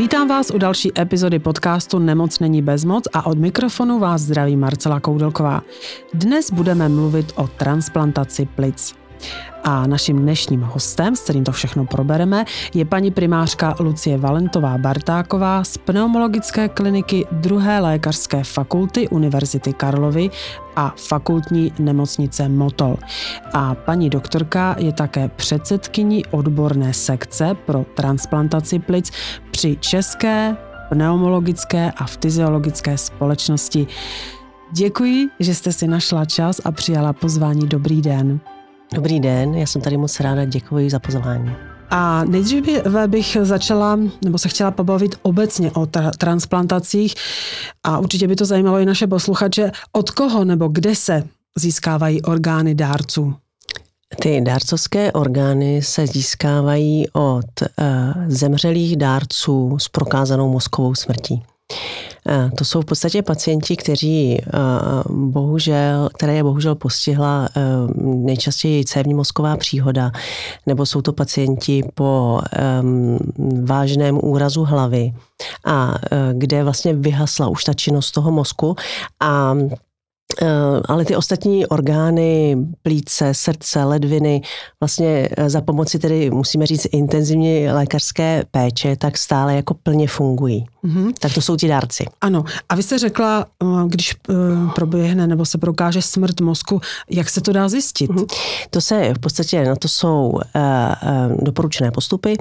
Vítám 0.00 0.28
vás 0.28 0.50
u 0.50 0.58
další 0.58 1.00
epizody 1.00 1.38
podcastu 1.38 1.98
Nemoc 1.98 2.38
není 2.38 2.62
bezmoc 2.62 3.04
a 3.12 3.26
od 3.26 3.38
mikrofonu 3.38 3.98
vás 3.98 4.22
zdraví 4.22 4.56
Marcela 4.56 5.00
Koudelková. 5.00 5.62
Dnes 6.14 6.50
budeme 6.50 6.88
mluvit 6.88 7.32
o 7.34 7.48
transplantaci 7.48 8.46
plic. 8.46 8.99
A 9.64 9.86
naším 9.86 10.18
dnešním 10.18 10.60
hostem, 10.60 11.16
s 11.16 11.20
kterým 11.20 11.44
to 11.44 11.52
všechno 11.52 11.84
probereme, 11.84 12.44
je 12.74 12.84
paní 12.84 13.10
primářka 13.10 13.74
Lucie 13.80 14.18
Valentová 14.18 14.78
Bartáková 14.78 15.64
z 15.64 15.78
pneumologické 15.78 16.68
kliniky 16.68 17.26
druhé 17.32 17.80
lékařské 17.80 18.44
fakulty 18.44 19.08
Univerzity 19.08 19.72
Karlovy 19.72 20.30
a 20.76 20.94
fakultní 20.96 21.72
nemocnice 21.78 22.48
Motol. 22.48 22.96
A 23.52 23.74
paní 23.74 24.10
doktorka 24.10 24.76
je 24.78 24.92
také 24.92 25.28
předsedkyní 25.28 26.26
odborné 26.26 26.92
sekce 26.94 27.56
pro 27.66 27.84
transplantaci 27.94 28.78
plic 28.78 29.10
při 29.50 29.76
České 29.80 30.56
pneumologické 30.88 31.92
a 31.96 32.06
fyziologické 32.06 32.98
společnosti. 32.98 33.86
Děkuji, 34.72 35.28
že 35.40 35.54
jste 35.54 35.72
si 35.72 35.86
našla 35.86 36.24
čas 36.24 36.60
a 36.64 36.72
přijala 36.72 37.12
pozvání. 37.12 37.68
Dobrý 37.68 38.02
den. 38.02 38.40
Dobrý 38.94 39.20
den, 39.20 39.54
já 39.54 39.66
jsem 39.66 39.82
tady 39.82 39.96
moc 39.96 40.20
ráda, 40.20 40.44
děkuji 40.44 40.90
za 40.90 40.98
pozvání. 40.98 41.52
A 41.90 42.24
nejdříve 42.24 43.08
bych 43.08 43.36
začala, 43.42 43.98
nebo 44.24 44.38
se 44.38 44.48
chtěla 44.48 44.70
pobavit 44.70 45.16
obecně 45.22 45.70
o 45.70 45.82
tra- 45.82 46.10
transplantacích 46.18 47.14
a 47.84 47.98
určitě 47.98 48.28
by 48.28 48.36
to 48.36 48.44
zajímalo 48.44 48.78
i 48.78 48.86
naše 48.86 49.06
posluchače, 49.06 49.72
od 49.92 50.10
koho 50.10 50.44
nebo 50.44 50.68
kde 50.68 50.94
se 50.94 51.22
získávají 51.56 52.22
orgány 52.22 52.74
dárců? 52.74 53.34
Ty 54.22 54.40
dárcovské 54.40 55.12
orgány 55.12 55.82
se 55.82 56.06
získávají 56.06 57.08
od 57.12 57.44
uh, 57.62 57.66
zemřelých 58.26 58.96
dárců 58.96 59.78
s 59.80 59.88
prokázanou 59.88 60.52
mozkovou 60.52 60.94
smrtí. 60.94 61.42
Eh, 62.28 62.50
to 62.58 62.64
jsou 62.64 62.80
v 62.80 62.84
podstatě 62.84 63.22
pacienti, 63.22 63.76
kteří 63.76 64.38
eh, 64.40 64.48
bohužel, 65.08 66.08
které 66.14 66.34
je 66.34 66.42
bohužel 66.42 66.74
postihla 66.74 67.48
eh, 67.56 67.60
nejčastěji 68.02 68.84
cévní 68.84 69.14
mozková 69.14 69.56
příhoda, 69.56 70.12
nebo 70.66 70.86
jsou 70.86 71.02
to 71.02 71.12
pacienti 71.12 71.82
po 71.94 72.40
vážném 73.64 74.18
úrazu 74.22 74.64
hlavy 74.64 75.12
a 75.66 75.94
kde 76.32 76.64
vlastně 76.64 76.94
vyhasla 76.94 77.48
už 77.48 77.64
ta 77.64 77.74
činnost 77.74 78.10
toho 78.10 78.30
mozku 78.30 78.76
a 79.20 79.54
ale 80.88 81.04
ty 81.04 81.16
ostatní 81.16 81.66
orgány, 81.66 82.56
plíce, 82.82 83.34
srdce, 83.34 83.84
ledviny, 83.84 84.42
vlastně 84.80 85.28
za 85.46 85.60
pomoci 85.60 85.98
tedy, 85.98 86.30
musíme 86.30 86.66
říct, 86.66 86.86
intenzivní 86.92 87.68
lékařské 87.68 88.44
péče, 88.50 88.96
tak 88.96 89.18
stále 89.18 89.56
jako 89.56 89.74
plně 89.74 90.08
fungují. 90.08 90.66
Mm-hmm. 90.84 91.12
Tak 91.18 91.34
to 91.34 91.40
jsou 91.40 91.56
ti 91.56 91.68
dárci. 91.68 92.04
Ano. 92.20 92.44
A 92.68 92.74
vy 92.74 92.82
jste 92.82 92.98
řekla, 92.98 93.46
eh, 93.62 93.66
když 93.86 94.14
proběhne 94.74 95.26
nebo 95.26 95.44
se 95.44 95.58
prokáže 95.58 96.02
smrt 96.02 96.40
mozku, 96.40 96.80
jak 97.10 97.30
se 97.30 97.40
to 97.40 97.52
dá 97.52 97.68
zjistit? 97.68 98.10
Mm-hmm. 98.10 98.26
To 98.70 98.80
se 98.80 99.14
v 99.14 99.18
podstatě, 99.18 99.64
na 99.64 99.76
to 99.76 99.88
jsou 99.88 100.38
doporučené 101.42 101.90
postupy 101.90 102.36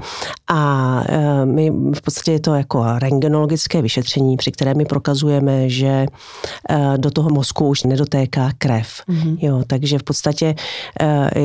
a 0.48 1.04
my 1.46 1.72
v 1.72 2.02
podstatě 2.02 2.32
je 2.32 2.40
to 2.40 2.54
jako 2.54 2.86
rengenologické 3.00 3.82
vyšetření, 3.82 4.38
při 4.38 4.52
kterém 4.52 4.78
my 4.78 4.86
prokazujeme, 4.86 5.70
že 5.70 6.06
do 6.98 7.12
toho 7.12 7.30
mozku 7.30 7.68
už 7.68 7.84
nedotéká 7.84 8.52
krev. 8.58 8.88
Mm-hmm. 9.10 9.38
Jo, 9.42 9.64
takže 9.68 10.00
v 10.00 10.04
podstatě 10.04 10.56
eh, 11.00 11.40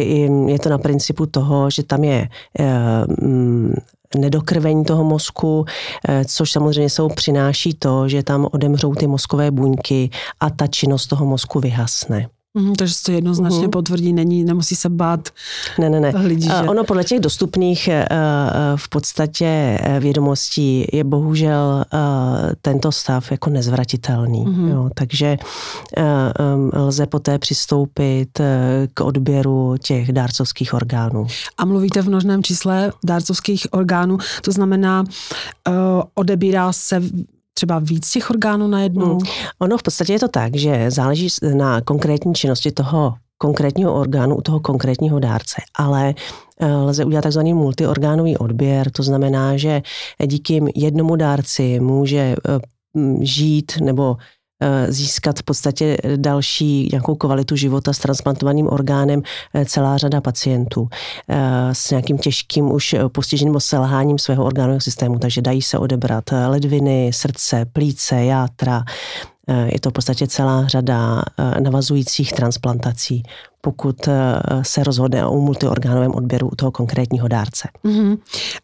je 0.47 0.59
to 0.59 0.69
na 0.69 0.79
principu 0.79 1.27
toho, 1.27 1.71
že 1.71 1.83
tam 1.83 2.05
je 2.05 2.29
eh, 2.59 3.05
mm, 3.23 3.75
nedokrvení 4.15 4.85
toho 4.85 5.05
mozku, 5.05 5.65
eh, 6.09 6.25
což 6.25 6.51
samozřejmě 6.51 6.91
jsou 6.91 7.09
přináší 7.09 7.75
to, 7.75 8.09
že 8.09 8.23
tam 8.23 8.49
odemřou 8.53 8.95
ty 8.95 9.07
mozkové 9.07 9.51
buňky 9.51 10.11
a 10.41 10.51
ta 10.51 10.67
činnost 10.67 11.07
toho 11.07 11.27
mozku 11.27 11.61
vyhasne. 11.61 12.29
Mm, 12.59 12.75
takže 12.75 12.95
to 13.07 13.13
jednoznačně 13.13 13.65
mm. 13.65 13.71
potvrdí, 13.71 14.13
není, 14.13 14.45
nemusí 14.45 14.77
se 14.77 14.89
bát 14.89 15.29
ne, 15.79 15.91
ne, 15.91 16.01
ne. 16.01 16.13
lidí. 16.17 16.47
Že... 16.49 16.69
Ono 16.69 16.85
podle 16.85 17.05
těch 17.05 17.21
dostupných 17.21 17.89
eh, 17.89 18.07
eh, 18.11 18.17
v 18.77 18.89
podstatě 18.89 19.47
eh, 19.47 20.01
vědomostí 20.01 20.87
je 20.93 21.05
bohužel 21.05 21.85
tento 22.63 22.93
stav 22.93 23.31
jako 23.31 23.51
nezvratitelný. 23.51 24.45
Mm. 24.45 24.69
Jo, 24.69 24.91
takže 24.95 25.37
lze 26.73 27.07
poté 27.07 27.39
přistoupit 27.39 28.41
k 28.95 29.01
odběru 29.01 29.75
těch 29.83 30.13
dárcovských 30.13 30.75
orgánů. 30.75 31.27
A 31.59 31.65
mluvíte 31.65 32.03
v 32.03 32.09
množném 32.09 32.43
čísle 32.43 32.93
dárcovských 33.05 33.67
orgánů, 33.71 34.19
to 34.43 34.53
znamená, 34.53 35.05
odebírá 36.15 36.73
se 36.73 37.03
třeba 37.55 37.79
víc 37.79 38.11
těch 38.11 38.31
orgánů 38.31 38.69
najednou? 38.69 39.19
Hmm. 39.19 39.27
Ono 39.59 39.79
v 39.79 39.83
podstatě 39.83 40.13
je 40.13 40.19
to 40.19 40.29
tak, 40.29 40.57
že 40.57 40.91
záleží 40.91 41.29
na 41.55 41.81
konkrétní 41.81 42.35
činnosti 42.35 42.73
toho 42.73 43.15
konkrétního 43.39 43.95
orgánu 43.95 44.37
u 44.37 44.41
toho 44.41 44.61
konkrétního 44.61 45.19
dárce, 45.19 45.63
ale 45.77 46.15
eh, 46.61 46.73
lze 46.73 47.05
udělat 47.05 47.23
takzvaný 47.23 47.55
multiorgánový 47.55 48.37
odběr, 48.37 48.91
to 48.91 49.03
znamená, 49.03 49.57
že 49.57 49.83
díky 50.27 50.63
jednomu 50.75 51.17
dárci 51.17 51.81
může 51.81 52.19
eh, 52.19 52.37
žít 53.21 53.73
nebo 53.81 54.17
získat 54.89 55.39
v 55.39 55.43
podstatě 55.43 55.97
další 56.17 56.89
nějakou 56.93 57.15
kvalitu 57.15 57.57
života 57.57 57.93
s 57.93 57.99
transplantovaným 57.99 58.69
orgánem 58.69 59.23
eh, 59.55 59.65
celá 59.65 59.97
řada 59.97 60.21
pacientů. 60.21 60.89
Eh, 61.29 61.75
s 61.75 61.91
nějakým 61.91 62.19
těžkým 62.19 62.73
už 62.73 62.95
postižením 63.13 63.61
selháním 63.61 64.19
svého 64.19 64.45
orgánového 64.45 64.81
systému. 64.81 65.19
Takže 65.19 65.43
dají 65.43 65.63
se 65.63 65.79
odebrat 65.79 66.25
ledviny, 66.47 67.11
srdce, 67.15 67.65
plíce, 67.73 68.25
játra, 68.25 68.85
je 69.67 69.81
to 69.81 69.91
v 69.91 69.93
podstatě 69.93 70.27
celá 70.27 70.67
řada 70.67 71.23
navazujících 71.61 72.33
transplantací 72.33 73.23
pokud 73.65 74.09
eh, 74.09 74.41
se 74.63 74.85
rozhodne 74.85 75.27
o 75.27 75.41
multiorgánovém 75.41 76.15
odběru 76.15 76.49
u 76.49 76.57
toho 76.57 76.71
konkrétního 76.71 77.29
dárce. 77.29 77.69
Uh-huh. 77.85 78.19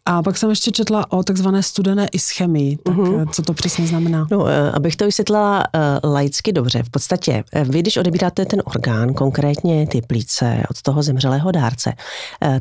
A 0.05 0.23
pak 0.23 0.37
jsem 0.37 0.49
ještě 0.49 0.71
četla 0.71 1.11
o 1.11 1.23
takzvané 1.23 1.63
studené 1.63 2.07
ischemii. 2.11 2.77
Tak 2.77 2.95
uh-huh. 2.95 3.29
co 3.29 3.41
to 3.41 3.53
přesně 3.53 3.87
znamená? 3.87 4.27
No, 4.31 4.47
eh, 4.47 4.71
abych 4.71 4.95
to 4.95 5.05
vysvětlila 5.05 5.63
laicky 6.03 6.53
dobře. 6.53 6.83
V 6.83 6.89
podstatě, 6.89 7.43
vy, 7.63 7.79
když 7.79 7.97
odebíráte 7.97 8.45
ten 8.45 8.61
orgán, 8.65 9.13
konkrétně 9.13 9.87
ty 9.87 10.01
plíce 10.01 10.63
od 10.69 10.81
toho 10.81 11.03
zemřelého 11.03 11.51
dárce, 11.51 11.93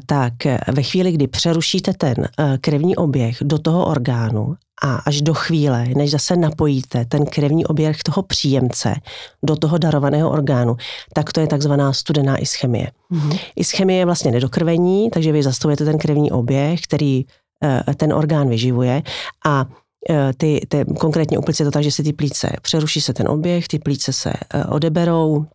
tak 0.06 0.32
ve 0.72 0.82
chvíli, 0.82 1.12
kdy 1.12 1.26
přerušíte 1.26 1.92
ten 1.92 2.14
krevní 2.60 2.96
oběh 2.96 3.36
do 3.40 3.58
toho 3.58 3.86
orgánu 3.86 4.56
a 4.82 4.94
až 4.94 5.22
do 5.22 5.34
chvíle, 5.34 5.86
než 5.96 6.10
zase 6.10 6.36
napojíte 6.36 7.04
ten 7.04 7.26
krevní 7.26 7.66
oběh 7.66 8.02
toho 8.02 8.22
příjemce 8.22 8.94
do 9.42 9.56
toho 9.56 9.78
darovaného 9.78 10.30
orgánu, 10.30 10.76
tak 11.14 11.32
to 11.32 11.40
je 11.40 11.46
takzvaná 11.46 11.92
studená 11.92 12.29
ischemie. 12.36 12.90
Mm-hmm. 13.12 13.38
Ischemie 13.56 13.98
je 13.98 14.04
vlastně 14.04 14.30
nedokrvení, 14.30 15.10
takže 15.10 15.32
vy 15.32 15.42
zastavujete 15.42 15.84
ten 15.84 15.98
krevní 15.98 16.30
oběh, 16.30 16.80
který 16.80 17.24
uh, 17.24 17.94
ten 17.94 18.12
orgán 18.12 18.48
vyživuje 18.48 19.02
a 19.46 19.66
eh, 20.10 20.32
ty, 20.36 20.60
ty, 20.68 20.84
konkrétně 21.00 21.38
úplně 21.38 21.54
je 21.60 21.64
to 21.64 21.70
tak, 21.70 21.82
že 21.82 21.92
se 21.92 22.02
ty 22.02 22.12
plíce, 22.12 22.52
přeruší 22.62 23.00
se 23.00 23.14
ten 23.14 23.28
oběh, 23.28 23.68
ty 23.68 23.78
plíce 23.78 24.12
se 24.12 24.32
uh, 24.54 24.74
odeberou, 24.74 25.46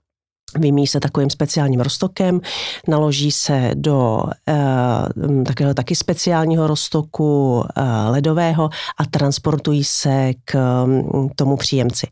Vymí 0.57 0.87
se 0.87 0.99
takovým 0.99 1.29
speciálním 1.29 1.81
roztokem, 1.81 2.41
naloží 2.87 3.31
se 3.31 3.71
do 3.73 4.23
e, 4.47 5.43
takového 5.43 5.73
taky 5.73 5.95
speciálního 5.95 6.67
roztoku 6.67 7.63
ledového 8.09 8.69
a 8.97 9.05
transportují 9.05 9.83
se 9.83 10.31
k 10.45 10.83
m, 10.83 11.29
tomu 11.35 11.57
příjemci. 11.57 12.07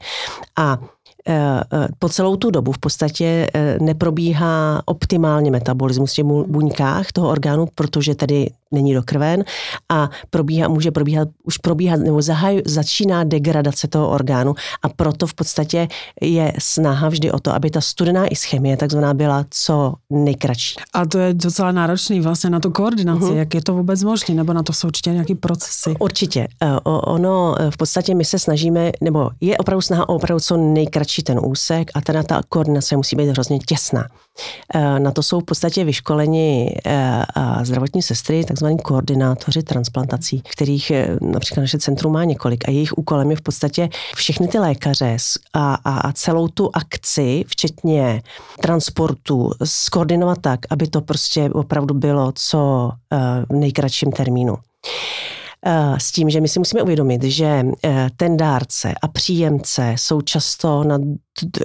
A 0.58 0.78
po 2.00 2.10
celou 2.10 2.36
tu 2.36 2.52
dobu 2.52 2.72
v 2.72 2.78
podstatě 2.78 3.48
neprobíhá 3.82 4.82
optimálně 4.86 5.52
metabolismus 5.52 6.12
v 6.12 6.16
těch 6.16 6.26
buňkách 6.26 7.12
toho 7.12 7.30
orgánu, 7.30 7.68
protože 7.76 8.16
tedy 8.16 8.50
není 8.74 8.94
dokrven 8.94 9.44
a 9.90 10.10
probíhá, 10.30 10.68
může 10.68 10.92
probíhat, 10.92 11.28
už 11.44 11.58
probíhat 11.58 12.00
nebo 12.00 12.22
zahaj, 12.22 12.62
začíná 12.66 13.24
degradace 13.24 13.88
toho 13.88 14.10
orgánu 14.10 14.56
a 14.82 14.90
proto 14.90 15.28
v 15.28 15.34
podstatě 15.34 15.88
je 16.22 16.54
snaha 16.60 17.10
vždy 17.10 17.32
o 17.32 17.40
to, 17.40 17.54
aby 17.54 17.70
ta 17.70 17.82
studená 17.82 18.28
ischemie 18.28 18.78
takzvaná 18.78 19.14
byla 19.14 19.46
co 19.50 19.94
nejkratší. 20.10 20.76
A 20.94 21.06
to 21.06 21.20
je 21.20 21.34
docela 21.34 21.72
náročný 21.72 22.22
vlastně 22.22 22.50
na 22.50 22.60
tu 22.60 22.72
koordinaci, 22.72 23.24
uh-huh. 23.24 23.36
jak 23.36 23.54
je 23.54 23.62
to 23.62 23.74
vůbec 23.74 24.04
možné, 24.04 24.36
nebo 24.36 24.54
na 24.54 24.64
to 24.64 24.74
jsou 24.74 24.88
určitě 24.88 25.12
nějaké 25.12 25.36
procesy? 25.36 25.96
Určitě. 26.00 26.48
E, 26.62 26.80
ono 26.84 27.62
e, 27.62 27.72
v 27.72 27.78
podstatě 27.78 28.16
my 28.16 28.26
se 28.26 28.40
snažíme, 28.40 28.92
nebo 29.02 29.30
je 29.42 29.58
opravdu 29.58 29.82
snaha 29.82 30.10
o 30.10 30.20
opravdu 30.24 30.40
co 30.40 30.58
nejkratší 30.58 31.24
ten 31.24 31.40
úsek 31.44 31.92
a 31.94 32.02
teda 32.02 32.24
ta 32.24 32.42
koordinace 32.50 32.98
musí 32.98 33.16
být 33.16 33.30
hrozně 33.30 33.60
těsná. 33.60 34.08
E, 34.76 35.00
na 35.00 35.12
to 35.12 35.24
jsou 35.24 35.40
v 35.40 35.44
podstatě 35.44 35.84
vyškoleni 35.84 36.76
zdravotní 37.64 38.02
sestry, 38.02 38.44
tak 38.44 38.48
takzvaní 38.48 38.78
koordinátoři 38.78 39.64
transplantací, 39.64 40.42
kterých 40.52 40.92
například 41.22 41.62
naše 41.62 41.80
centrum 41.80 42.14
má 42.14 42.24
několik 42.24 42.68
a 42.68 42.72
jejich 42.72 42.98
úkolem 42.98 43.32
je 43.32 43.38
v 43.38 43.42
podstatě 43.42 43.90
všechny 44.16 44.48
ty 44.48 44.60
lékaře 44.60 45.18
a, 45.54 45.74
a, 45.76 45.98
a 45.98 46.12
celou 46.12 46.48
tu 46.48 46.70
akci, 46.74 47.44
včetně 47.48 48.22
transportu, 48.62 49.52
skoordinovat 49.64 50.38
tak, 50.42 50.60
aby 50.70 50.88
to 50.88 51.02
prostě 51.02 51.50
opravdu 51.50 51.94
bylo 51.94 52.32
co 52.36 52.92
v 53.50 53.54
nejkratším 53.54 54.12
termínu. 54.12 54.58
s 55.98 56.12
tím, 56.12 56.30
že 56.30 56.42
my 56.42 56.48
si 56.48 56.60
musíme 56.60 56.82
uvědomit, 56.82 57.24
že 57.24 57.64
ten 58.18 58.38
dárce 58.38 58.94
a 59.02 59.08
příjemce 59.08 59.96
jsou 59.98 60.22
často 60.22 60.84
na 60.84 60.98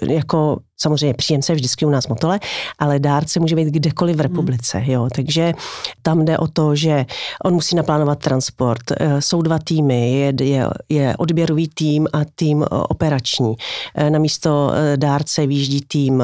jako 0.08 0.58
samozřejmě 0.80 1.14
příjemce 1.14 1.52
je 1.52 1.56
vždycky 1.56 1.86
u 1.86 1.90
nás 1.90 2.08
motole, 2.08 2.40
ale 2.78 2.98
dárce 2.98 3.40
může 3.40 3.56
být 3.56 3.68
kdekoliv 3.68 4.16
v 4.16 4.20
republice. 4.20 4.82
Jo. 4.86 5.08
Takže 5.14 5.54
tam 6.02 6.24
jde 6.24 6.38
o 6.38 6.46
to, 6.46 6.76
že 6.76 7.06
on 7.44 7.54
musí 7.54 7.76
naplánovat 7.76 8.18
transport. 8.18 8.82
Eh, 8.90 9.22
jsou 9.22 9.42
dva 9.42 9.58
týmy, 9.58 10.12
je, 10.12 10.32
je, 10.40 10.68
je 10.88 11.16
odběrový 11.16 11.68
tým 11.68 12.06
a 12.12 12.18
tým 12.34 12.64
operační. 12.70 13.54
Eh, 13.94 14.10
na 14.10 14.18
místo 14.18 14.72
eh, 14.74 14.96
dárce 14.96 15.46
výjíždí 15.46 15.80
tým 15.80 16.22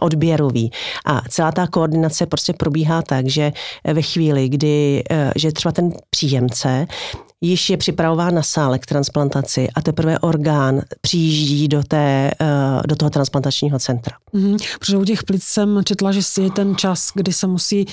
odběrový. 0.00 0.70
A 1.04 1.22
celá 1.28 1.52
ta 1.52 1.66
koordinace 1.66 2.26
prostě 2.26 2.52
probíhá 2.52 3.02
tak, 3.02 3.26
že 3.26 3.52
ve 3.84 4.02
chvíli, 4.02 4.48
kdy 4.48 5.04
že 5.36 5.52
třeba 5.52 5.72
ten 5.72 5.92
příjemce 6.10 6.86
již 7.40 7.70
je 7.70 7.76
připravován 7.76 8.34
na 8.34 8.42
sále 8.42 8.78
k 8.78 8.86
transplantaci 8.86 9.68
a 9.74 9.82
teprve 9.82 10.18
orgán 10.18 10.82
přijíždí 11.00 11.68
do, 11.68 11.82
té, 11.82 12.30
eh, 12.40 12.46
do 12.86 12.96
toho 12.96 13.10
transplantačního 13.10 13.78
centra. 13.78 14.16
Mm-hmm, 14.34 14.58
protože 14.78 14.96
u 14.96 15.04
těch 15.04 15.24
plic 15.24 15.42
jsem 15.42 15.80
četla, 15.84 16.12
že 16.12 16.20
je 16.42 16.50
ten 16.50 16.76
čas, 16.76 17.10
kdy 17.14 17.32
se 17.32 17.46
musí 17.46 17.86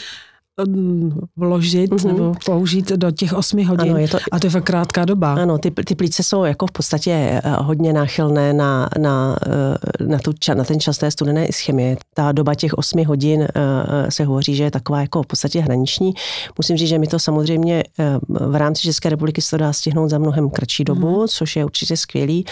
vložit 1.37 1.91
mm-hmm. 1.91 2.07
nebo 2.07 2.33
použít 2.45 2.89
do 2.89 3.11
těch 3.11 3.33
osmi 3.33 3.63
hodin. 3.63 3.89
Ano, 3.89 3.99
je 3.99 4.07
to, 4.07 4.17
a 4.31 4.39
to 4.39 4.47
je 4.47 4.51
fakt 4.51 4.63
krátká 4.63 5.05
doba. 5.05 5.33
Ano, 5.33 5.57
ty, 5.57 5.71
ty 5.71 5.95
plíce 5.95 6.23
jsou 6.23 6.43
jako 6.43 6.67
v 6.67 6.71
podstatě 6.71 7.11
eh, 7.11 7.41
hodně 7.61 7.93
náchylné 7.93 8.53
na, 8.53 8.89
na, 8.99 9.37
eh, 9.47 10.03
na, 10.03 10.19
tu, 10.19 10.33
na 10.55 10.63
ten 10.63 10.79
čas 10.79 10.97
té 10.97 11.11
studené 11.11 11.45
ischemie. 11.45 11.97
Ta 12.13 12.31
doba 12.31 12.55
těch 12.55 12.73
osmi 12.73 13.03
hodin 13.03 13.41
eh, 13.41 14.11
se 14.11 14.25
hovoří, 14.25 14.55
že 14.55 14.63
je 14.63 14.71
taková 14.71 15.01
jako 15.01 15.23
v 15.23 15.27
podstatě 15.27 15.61
hraniční. 15.61 16.13
Musím 16.57 16.77
říct, 16.77 16.89
že 16.89 16.99
mi 16.99 17.07
to 17.07 17.19
samozřejmě 17.19 17.83
v 18.27 18.55
rámci 18.55 18.81
České 18.81 19.09
republiky 19.09 19.41
se 19.41 19.49
to 19.49 19.57
dá 19.57 19.73
stihnout 19.73 20.09
za 20.09 20.17
mnohem 20.17 20.49
kratší 20.49 20.83
dobu, 20.83 21.23
mm-hmm. 21.23 21.27
což 21.27 21.55
je 21.55 21.65
určitě 21.65 21.97
skvělý. 21.97 22.45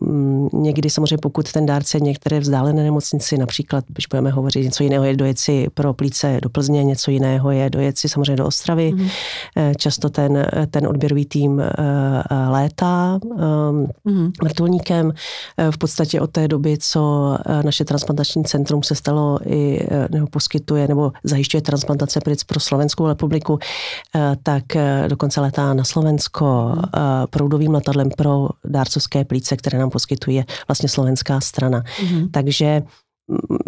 Mm, 0.00 0.48
někdy 0.52 0.90
samozřejmě, 0.90 1.18
pokud 1.18 1.52
ten 1.52 1.66
dárce 1.66 2.00
některé 2.00 2.40
vzdálené 2.40 2.82
nemocnici, 2.82 3.38
například, 3.38 3.84
když 3.88 4.06
budeme 4.06 4.30
hovořit 4.30 4.64
něco 4.64 4.82
jiného, 4.82 5.04
je 5.04 5.16
dojet 5.16 5.38
si 5.38 5.66
pro 5.74 5.94
plíce 5.94 6.38
do 6.42 6.50
Plzně, 6.50 6.84
něco 6.84 7.10
jiného 7.10 7.41
jiného 7.42 7.50
je 7.50 7.70
dojet 7.70 7.98
si 7.98 8.08
samozřejmě 8.08 8.36
do 8.36 8.46
Ostravy. 8.46 8.92
Mm-hmm. 8.92 9.74
Často 9.76 10.10
ten, 10.10 10.46
ten 10.70 10.86
odběrový 10.86 11.26
tým 11.26 11.60
eh, 11.60 11.72
eh, 12.30 12.48
létá 12.48 13.18
mm-hmm. 13.18 14.32
vrtulníkem. 14.42 15.12
V 15.70 15.78
podstatě 15.78 16.20
od 16.20 16.30
té 16.30 16.48
doby, 16.48 16.78
co 16.78 17.36
naše 17.64 17.84
transplantační 17.84 18.44
centrum 18.44 18.82
se 18.82 18.94
stalo 18.94 19.38
i, 19.46 19.86
nebo 20.10 20.26
poskytuje, 20.26 20.88
nebo 20.88 21.12
zajišťuje 21.24 21.60
transplantace 21.60 22.20
plic 22.20 22.44
pro 22.44 22.60
Slovenskou 22.60 23.08
republiku, 23.08 23.58
tak 24.42 24.64
dokonce 25.08 25.40
letá 25.40 25.74
na 25.74 25.84
Slovensko 25.84 26.44
mm-hmm. 26.44 27.26
proudovým 27.30 27.72
letadlem 27.74 28.10
pro 28.16 28.48
dárcovské 28.64 29.24
plíce, 29.24 29.56
které 29.56 29.78
nám 29.78 29.90
poskytuje 29.90 30.44
vlastně 30.68 30.88
slovenská 30.88 31.40
strana. 31.40 31.82
Mm-hmm. 31.82 32.28
Takže 32.30 32.82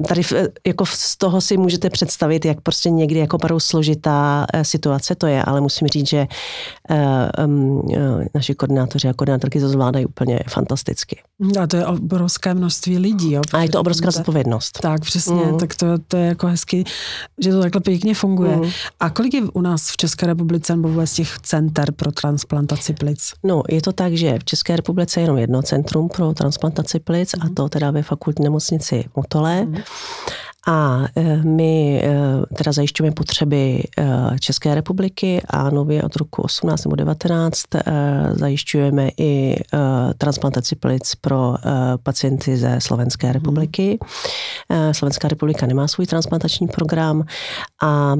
tady 0.09 0.23
jako 0.67 0.87
z 0.87 1.17
toho 1.17 1.41
si 1.41 1.57
můžete 1.57 1.91
představit, 1.91 2.45
jak 2.45 2.61
prostě 2.61 2.91
někdy 2.91 3.19
jako 3.19 3.39
parou 3.39 3.61
složitá 3.61 4.47
eh, 4.53 4.65
situace 4.65 5.15
to 5.15 5.27
je, 5.27 5.43
ale 5.43 5.61
musím 5.61 5.89
říct, 5.89 6.09
že 6.09 6.27
um, 7.47 7.83
naši 8.35 8.55
koordinátoři 8.55 9.09
a 9.09 9.13
koordinátorky 9.13 9.61
to 9.61 9.69
zvládají 9.69 10.07
úplně 10.07 10.41
fantasticky. 10.49 11.21
A 11.61 11.67
to 11.67 11.77
je 11.77 11.87
obrovské 11.87 12.55
množství 12.55 12.99
lidí. 12.99 13.33
Jo, 13.33 13.43
a 13.53 13.63
je 13.63 13.69
to 13.69 13.81
obrovská 13.81 14.11
zodpovědnost. 14.11 14.79
Tak, 14.83 15.01
přesně, 15.01 15.45
mm. 15.45 15.59
tak 15.59 15.75
to, 15.75 15.87
to 16.09 16.17
je 16.17 16.27
jako 16.27 16.47
hezky, 16.47 16.85
že 17.39 17.51
to 17.51 17.61
takhle 17.61 17.81
pěkně 17.81 18.15
funguje. 18.15 18.57
Mm. 18.57 18.71
A 19.01 19.11
kolik 19.11 19.35
je 19.35 19.43
u 19.43 19.61
nás 19.61 19.91
v 19.91 19.97
České 19.97 20.27
republice 20.27 20.77
nebo 20.77 20.89
vůbec 20.89 21.13
těch 21.13 21.39
center 21.39 21.93
pro 21.93 22.13
transplantaci 22.13 22.93
plic? 22.93 23.33
No, 23.43 23.63
je 23.69 23.83
to 23.83 23.93
tak, 23.93 24.13
že 24.15 24.39
v 24.39 24.45
České 24.45 24.77
republice 24.77 25.21
je 25.21 25.25
jenom 25.25 25.39
jedno 25.39 25.63
centrum 25.63 26.09
pro 26.09 26.33
transplantaci 26.33 27.01
plic 27.01 27.33
mm. 27.35 27.47
a 27.47 27.55
to 27.55 27.69
teda 27.69 27.91
ve 27.91 28.03
fakultní 28.03 28.43
nemocnici 28.45 29.05
Motole 29.17 29.44
Mm. 29.45 29.83
A 30.67 31.05
e, 31.17 31.37
my 31.37 32.01
e, 32.01 32.13
teda 32.57 32.73
zajišťujeme 32.73 33.15
potřeby 33.15 33.83
e, 33.99 34.39
České 34.41 34.75
republiky 34.75 35.43
a 35.51 35.71
nově 35.71 36.03
od 36.03 36.17
roku 36.17 36.43
18 36.43 36.85
nebo 36.85 36.97
19 36.97 37.65
zajišťujeme 38.33 39.09
i 39.19 39.57
transplantaci 40.19 40.77
plic 40.77 41.15
pro 41.15 41.55
pacienty 42.03 42.57
ze 42.57 42.81
Slovenské 42.81 43.33
republiky. 43.33 43.99
Slovenská 44.93 45.29
republika 45.29 45.67
nemá 45.67 45.89
svůj 45.89 46.07
transplantační 46.07 46.69
program 46.69 47.25
a 47.83 48.15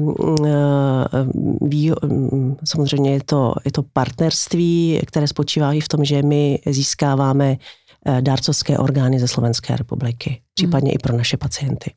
samozřejmě 2.63 3.13
je 3.13 3.21
to, 3.25 3.53
je 3.65 3.71
to 3.71 3.83
partnerství, 3.93 5.01
které 5.07 5.27
spočívá 5.27 5.73
i 5.73 5.79
v 5.79 5.87
tom, 5.87 6.05
že 6.05 6.23
my 6.23 6.59
získáváme 6.65 7.57
Eh, 7.57 7.84
dárcovské 8.21 8.77
orgány 8.77 9.19
ze 9.19 9.27
Slovenské 9.27 9.75
republiky, 9.75 10.41
případně 10.53 10.89
hmm. 10.89 10.95
i 10.95 10.97
pro 10.97 11.17
naše 11.17 11.37
pacienty. 11.37 11.91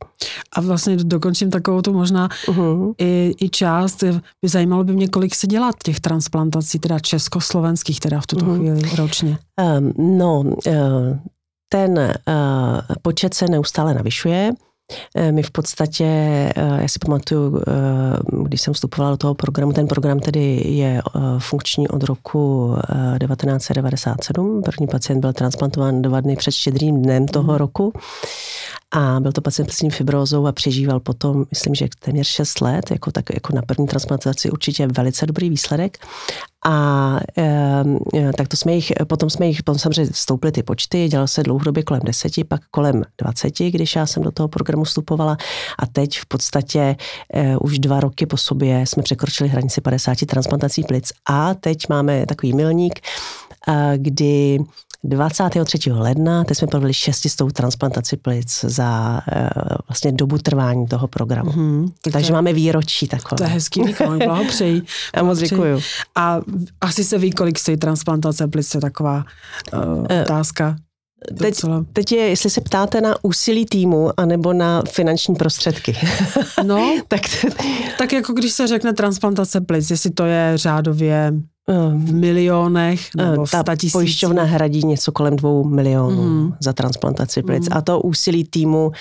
A 0.51 0.61
vlastně 0.61 0.95
dokončím 0.95 1.51
takovou 1.51 1.81
tu 1.81 1.93
možná 1.93 2.27
uh-huh. 2.27 2.93
i, 2.97 3.33
i 3.41 3.49
část, 3.49 4.03
by 4.41 4.49
zajímalo 4.49 4.83
by 4.83 4.93
mě, 4.93 5.07
kolik 5.07 5.35
se 5.35 5.47
dělá 5.47 5.71
těch 5.83 5.99
transplantací, 5.99 6.79
teda 6.79 6.99
československých, 6.99 7.99
teda 7.99 8.21
v 8.21 8.27
tuto 8.27 8.45
uh-huh. 8.45 8.57
chvíli 8.57 8.95
ročně. 8.95 9.37
Um, 9.79 10.17
no, 10.17 10.39
uh, 10.39 10.53
ten 11.69 11.99
uh, 11.99 12.95
počet 13.01 13.33
se 13.33 13.45
neustále 13.47 13.93
navyšuje. 13.93 14.51
Eh, 15.15 15.31
my 15.31 15.43
v 15.43 15.51
podstatě, 15.51 16.05
eh, 16.05 16.53
já 16.81 16.87
si 16.87 16.99
pamatuju, 16.99 17.57
eh, 17.57 17.71
když 18.43 18.61
jsem 18.61 18.73
vstupovala 18.73 19.11
do 19.11 19.17
toho 19.17 19.33
programu, 19.33 19.73
ten 19.73 19.87
program 19.87 20.19
tedy 20.19 20.61
je 20.65 21.01
funkční 21.37 21.87
od 21.87 22.03
roku 22.03 22.75
1997. 23.17 24.61
První 24.61 24.87
pacient 24.87 25.19
byl 25.19 25.33
transplantován 25.33 26.01
dva 26.01 26.21
dny 26.21 26.35
před 26.35 26.51
štědrým 26.51 27.01
dnem 27.01 27.27
toho 27.27 27.51
mm. 27.51 27.57
roku 27.57 27.93
a 28.91 29.19
byl 29.19 29.31
to 29.31 29.41
pacient 29.41 29.71
s 29.71 29.95
fibrózou 29.95 30.47
a 30.47 30.51
přežíval 30.51 30.99
potom, 30.99 31.45
myslím, 31.51 31.75
že 31.75 31.87
téměř 31.99 32.27
6 32.27 32.61
let, 32.61 32.91
jako, 32.91 33.11
tak, 33.11 33.25
jako 33.33 33.55
na 33.55 33.61
první 33.61 33.87
transplantaci 33.87 34.51
určitě 34.51 34.87
velice 34.87 35.25
dobrý 35.25 35.49
výsledek. 35.49 35.97
A 36.65 37.19
e, 37.37 37.83
tak 38.37 38.47
to 38.47 38.57
jsme 38.57 38.73
jich, 38.73 38.91
potom 39.07 39.29
jsme 39.29 39.47
jich, 39.47 39.63
potom 39.63 39.79
samozřejmě 39.79 40.11
vstoupily 40.11 40.51
ty 40.51 40.63
počty, 40.63 41.07
dělal 41.07 41.27
se 41.27 41.43
dlouhodobě 41.43 41.83
kolem 41.83 42.01
deseti, 42.05 42.43
pak 42.43 42.61
kolem 42.71 43.03
20, 43.17 43.59
když 43.59 43.95
já 43.95 44.05
jsem 44.05 44.23
do 44.23 44.31
toho 44.31 44.47
programu 44.47 44.83
vstupovala 44.83 45.37
a 45.79 45.85
teď 45.85 46.19
v 46.19 46.25
podstatě 46.25 46.95
e, 47.33 47.57
už 47.57 47.79
dva 47.79 47.99
roky 47.99 48.25
po 48.25 48.37
sobě 48.37 48.85
jsme 48.87 49.03
překročili 49.03 49.49
hranici 49.49 49.81
50 49.81 50.17
transplantací 50.27 50.83
plic 50.83 51.11
a 51.25 51.53
teď 51.53 51.89
máme 51.89 52.25
takový 52.25 52.53
milník, 52.53 52.99
e, 53.67 53.97
kdy 53.97 54.59
23. 55.03 55.91
ledna, 55.91 56.43
teď 56.43 56.57
jsme 56.57 56.67
provedli 56.67 56.93
šestistou 56.93 57.49
transplantaci 57.49 58.17
plic 58.17 58.65
za 58.67 59.21
uh, 59.35 59.77
vlastně 59.87 60.11
dobu 60.11 60.37
trvání 60.37 60.87
toho 60.87 61.07
programu. 61.07 61.51
Mm-hmm, 61.51 61.91
tak 62.01 62.13
Takže 62.13 62.29
je, 62.29 62.33
máme 62.33 62.53
výročí 62.53 63.07
takové. 63.07 63.37
To 63.37 63.43
je 63.43 63.49
hezký 63.49 63.83
výkon, 63.83 64.19
blahopřeji. 64.19 64.81
Já 65.15 65.23
moc 65.23 65.39
děkuju. 65.39 65.79
A 66.15 66.41
asi 66.81 67.03
se 67.03 67.17
ví, 67.17 67.31
kolik 67.31 67.59
stojí 67.59 67.77
transplantace 67.77 68.47
plic, 68.47 68.73
je 68.73 68.81
taková 68.81 69.25
uh, 69.73 70.05
otázka. 70.21 70.75
Teď, 71.37 71.55
teď 71.93 72.11
je, 72.11 72.27
jestli 72.27 72.49
se 72.49 72.61
ptáte 72.61 73.01
na 73.01 73.15
úsilí 73.21 73.65
týmu, 73.65 74.09
anebo 74.17 74.53
na 74.53 74.83
finanční 74.91 75.35
prostředky. 75.35 75.97
No, 76.63 76.95
tak, 77.07 77.21
tak 77.97 78.13
jako 78.13 78.33
když 78.33 78.51
se 78.51 78.67
řekne 78.67 78.93
transplantace 78.93 79.61
plic, 79.61 79.91
jestli 79.91 80.09
to 80.09 80.25
je 80.25 80.51
řádově 80.55 81.33
v 81.95 82.13
milionech 82.13 83.09
nebo 83.15 83.45
v 83.45 83.51
Ta 83.51 83.63
pojišťovna 83.91 84.43
hradí 84.43 84.83
něco 84.85 85.11
kolem 85.11 85.35
dvou 85.35 85.63
milionů 85.63 86.23
mm. 86.23 86.53
za 86.59 86.73
transplantaci 86.73 87.43
plic. 87.43 87.69
Mm. 87.69 87.77
A 87.77 87.81
to 87.81 88.01
úsilí 88.01 88.43
týmu 88.43 88.91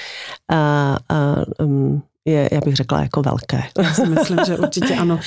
a, 0.50 0.96
a, 1.08 1.36
um, 1.64 2.02
je, 2.24 2.48
já 2.52 2.60
bych 2.64 2.76
řekla, 2.76 3.00
jako 3.00 3.22
velké. 3.22 3.62
Já 3.78 3.94
si 3.94 4.06
myslím, 4.06 4.38
že 4.46 4.58
určitě 4.58 4.94
ano. 4.94 5.20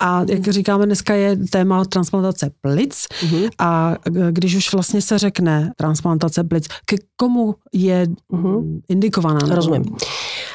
A 0.00 0.22
jak 0.28 0.48
říkáme, 0.48 0.86
dneska 0.86 1.14
je 1.14 1.36
téma 1.36 1.84
transplantace 1.84 2.50
plic 2.60 3.06
mm-hmm. 3.20 3.48
a 3.58 3.94
když 4.30 4.54
už 4.54 4.72
vlastně 4.72 5.02
se 5.02 5.18
řekne 5.18 5.72
transplantace 5.76 6.44
plic, 6.44 6.68
ke 6.86 6.96
komu 7.16 7.54
je 7.72 8.06
mm-hmm. 8.32 8.80
indikovaná? 8.88 9.38
Rozumím. 9.54 9.84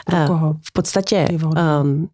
Pro 0.06 0.18
koho? 0.28 0.56
V 0.62 0.72
podstatě 0.74 1.28
um, 1.82 2.08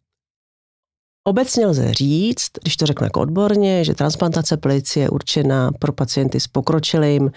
Obecně 1.27 1.65
lze 1.65 1.93
říct, 1.93 2.51
když 2.61 2.77
to 2.77 2.85
řeknu 2.85 3.05
jako 3.05 3.19
odborně, 3.19 3.83
že 3.83 3.95
transplantace 3.95 4.57
plic 4.57 4.95
je 4.95 5.09
určena 5.09 5.71
pro 5.79 5.93
pacienty 5.93 6.39
s 6.39 6.47
pokročilým 6.47 7.31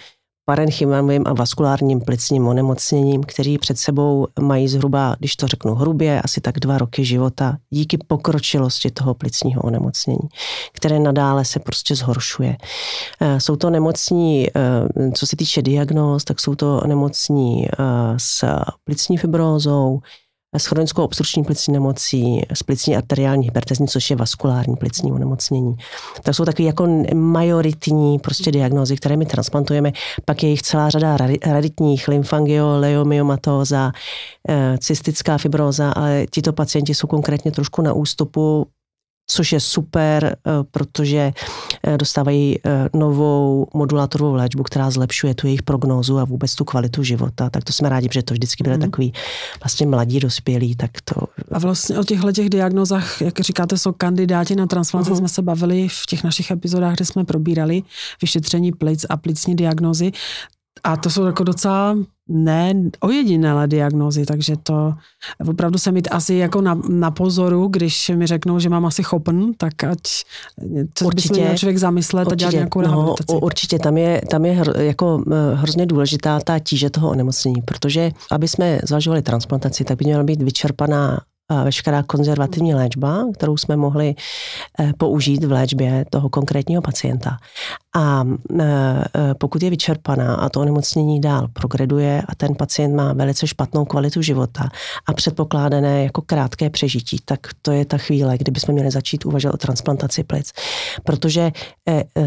parenchymovým 0.44 1.22
a 1.26 1.32
vaskulárním 1.32 2.00
plicním 2.00 2.46
onemocněním, 2.46 3.22
kteří 3.22 3.58
před 3.58 3.78
sebou 3.78 4.26
mají 4.40 4.68
zhruba, 4.68 5.16
když 5.18 5.36
to 5.36 5.46
řeknu 5.46 5.74
hrubě, 5.74 6.22
asi 6.22 6.40
tak 6.40 6.58
dva 6.58 6.78
roky 6.78 7.04
života 7.04 7.56
díky 7.70 7.98
pokročilosti 7.98 8.90
toho 8.90 9.14
plicního 9.14 9.62
onemocnění, 9.62 10.28
které 10.72 10.98
nadále 10.98 11.44
se 11.44 11.60
prostě 11.60 11.94
zhoršuje. 11.94 12.56
Eh, 13.20 13.40
jsou 13.40 13.56
to 13.56 13.70
nemocní, 13.70 14.48
eh, 14.48 15.10
co 15.14 15.26
se 15.26 15.36
týče 15.36 15.62
diagnóz, 15.62 16.24
tak 16.24 16.40
jsou 16.40 16.54
to 16.54 16.80
nemocní 16.86 17.68
eh, 17.68 17.74
s 18.16 18.44
plicní 18.84 19.16
fibrózou, 19.16 20.00
s 20.56 20.66
chronickou 20.66 21.04
obstrukční 21.04 21.44
plicní 21.44 21.74
nemocí, 21.74 22.42
s 22.54 22.62
plicní 22.62 22.96
arteriální 22.96 23.44
hypertenzní, 23.44 23.88
což 23.88 24.10
je 24.10 24.16
vaskulární 24.16 24.76
plicní 24.76 25.12
onemocnění. 25.12 25.76
To 26.22 26.34
jsou 26.34 26.44
takové 26.44 26.66
jako 26.66 27.04
majoritní 27.14 28.18
prostě 28.18 28.52
diagnózy, 28.52 28.96
které 28.96 29.16
my 29.16 29.26
transplantujeme. 29.26 29.92
Pak 30.24 30.42
je 30.42 30.50
jich 30.50 30.62
celá 30.62 30.90
řada 30.90 31.16
raditních, 31.46 32.08
lymfangio, 32.08 32.76
leomyomatóza, 32.78 33.92
eh, 34.48 34.78
cystická 34.78 35.38
fibróza, 35.38 35.92
ale 35.92 36.26
tito 36.30 36.52
pacienti 36.52 36.94
jsou 36.94 37.06
konkrétně 37.06 37.52
trošku 37.52 37.82
na 37.82 37.92
ústupu 37.92 38.66
což 39.30 39.52
je 39.52 39.60
super, 39.60 40.24
eh, 40.24 40.50
protože 40.70 41.32
eh, 41.86 41.98
dostávají 41.98 42.58
eh, 42.64 42.88
novou 42.94 43.66
modulátorovou 43.74 44.34
léčbu, 44.34 44.62
která 44.62 44.90
zlepšuje 44.90 45.34
tu 45.34 45.46
jejich 45.46 45.62
prognózu 45.62 46.18
a 46.18 46.24
vůbec 46.24 46.54
tu 46.54 46.64
kvalitu 46.64 47.02
života. 47.02 47.50
Tak 47.50 47.64
to 47.64 47.72
jsme 47.72 47.88
rádi, 47.88 48.08
že 48.12 48.22
to 48.22 48.34
vždycky 48.34 48.62
byly 48.62 48.76
mm. 48.76 48.82
takový 48.82 49.12
vlastně 49.64 49.86
mladí, 49.86 50.20
dospělí. 50.20 50.76
Tak 50.76 50.90
to... 51.04 51.14
A 51.52 51.58
vlastně 51.58 51.98
o 51.98 52.04
těchto 52.04 52.32
těch 52.32 52.50
diagnozách, 52.50 53.22
jak 53.22 53.40
říkáte, 53.40 53.78
jsou 53.78 53.92
kandidáti 53.92 54.56
na 54.56 54.66
transplantaci, 54.66 55.12
uh-huh. 55.12 55.18
jsme 55.18 55.28
se 55.28 55.42
bavili 55.42 55.88
v 55.88 56.06
těch 56.06 56.24
našich 56.24 56.50
epizodách, 56.50 56.94
kde 56.94 57.04
jsme 57.04 57.24
probírali 57.24 57.82
vyšetření 58.22 58.72
plic 58.72 59.06
a 59.08 59.16
plicní 59.16 59.56
diagnozy. 59.56 60.12
A 60.84 60.96
to 60.96 61.10
jsou 61.10 61.24
jako 61.24 61.44
docela 61.44 61.96
ne 62.30 62.74
ojedinělé 63.00 63.68
diagnózy, 63.68 64.26
takže 64.26 64.56
to 64.62 64.94
opravdu 65.48 65.78
se 65.78 65.92
mít 65.92 66.08
asi 66.10 66.34
jako 66.34 66.60
na, 66.60 66.80
na 66.88 67.10
pozoru, 67.10 67.68
když 67.68 68.08
mi 68.14 68.26
řeknou, 68.26 68.58
že 68.58 68.68
mám 68.68 68.86
asi 68.86 69.02
chopn, 69.02 69.50
tak 69.56 69.84
ať 69.84 70.00
co 70.94 71.04
určitě, 71.04 71.48
by 71.50 71.58
člověk 71.58 71.78
zamyslet 71.78 72.26
určitě, 72.26 72.46
a 72.46 72.50
dělat 72.50 72.60
nějakou 72.60 72.80
no, 72.80 73.14
Určitě, 73.42 73.78
tam 73.78 73.96
je, 73.96 74.22
tam 74.30 74.44
je 74.44 74.52
hr, 74.52 74.80
jako 74.80 75.24
hrozně 75.54 75.86
důležitá 75.86 76.40
ta 76.40 76.58
tíže 76.58 76.90
toho 76.90 77.10
onemocnění, 77.10 77.62
protože 77.62 78.10
aby 78.30 78.48
jsme 78.48 78.80
zvažovali 78.84 79.22
transplantaci, 79.22 79.84
tak 79.84 79.98
by 79.98 80.04
měla 80.04 80.22
být 80.22 80.42
vyčerpaná 80.42 81.20
veškerá 81.64 82.02
konzervativní 82.02 82.74
léčba, 82.74 83.24
kterou 83.34 83.56
jsme 83.56 83.76
mohli 83.76 84.14
eh, 84.80 84.92
použít 84.98 85.44
v 85.44 85.52
léčbě 85.52 86.04
toho 86.10 86.28
konkrétního 86.28 86.82
pacienta. 86.82 87.38
A 87.96 88.24
eh, 88.60 88.64
eh, 89.14 89.34
pokud 89.34 89.62
je 89.62 89.70
vyčerpaná 89.70 90.34
a 90.34 90.48
to 90.48 90.60
onemocnění 90.60 91.20
dál 91.20 91.48
progreduje 91.52 92.22
a 92.28 92.34
ten 92.34 92.54
pacient 92.54 92.94
má 92.94 93.12
velice 93.12 93.46
špatnou 93.46 93.84
kvalitu 93.84 94.22
života 94.22 94.68
a 95.06 95.12
předpokládané 95.12 96.04
jako 96.04 96.22
krátké 96.22 96.70
přežití, 96.70 97.16
tak 97.24 97.40
to 97.62 97.72
je 97.72 97.84
ta 97.84 97.98
chvíle, 97.98 98.38
kdy 98.38 98.50
bychom 98.50 98.74
měli 98.74 98.90
začít 98.90 99.26
uvažovat 99.26 99.54
o 99.54 99.58
transplantaci 99.58 100.24
plic. 100.24 100.52
Protože 101.04 101.52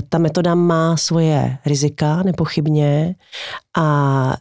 ta 0.10 0.18
metoda 0.18 0.56
má 0.56 0.98
svoje 0.98 1.58
rizika, 1.66 2.24
nepochybně, 2.24 3.16
a 3.78 4.38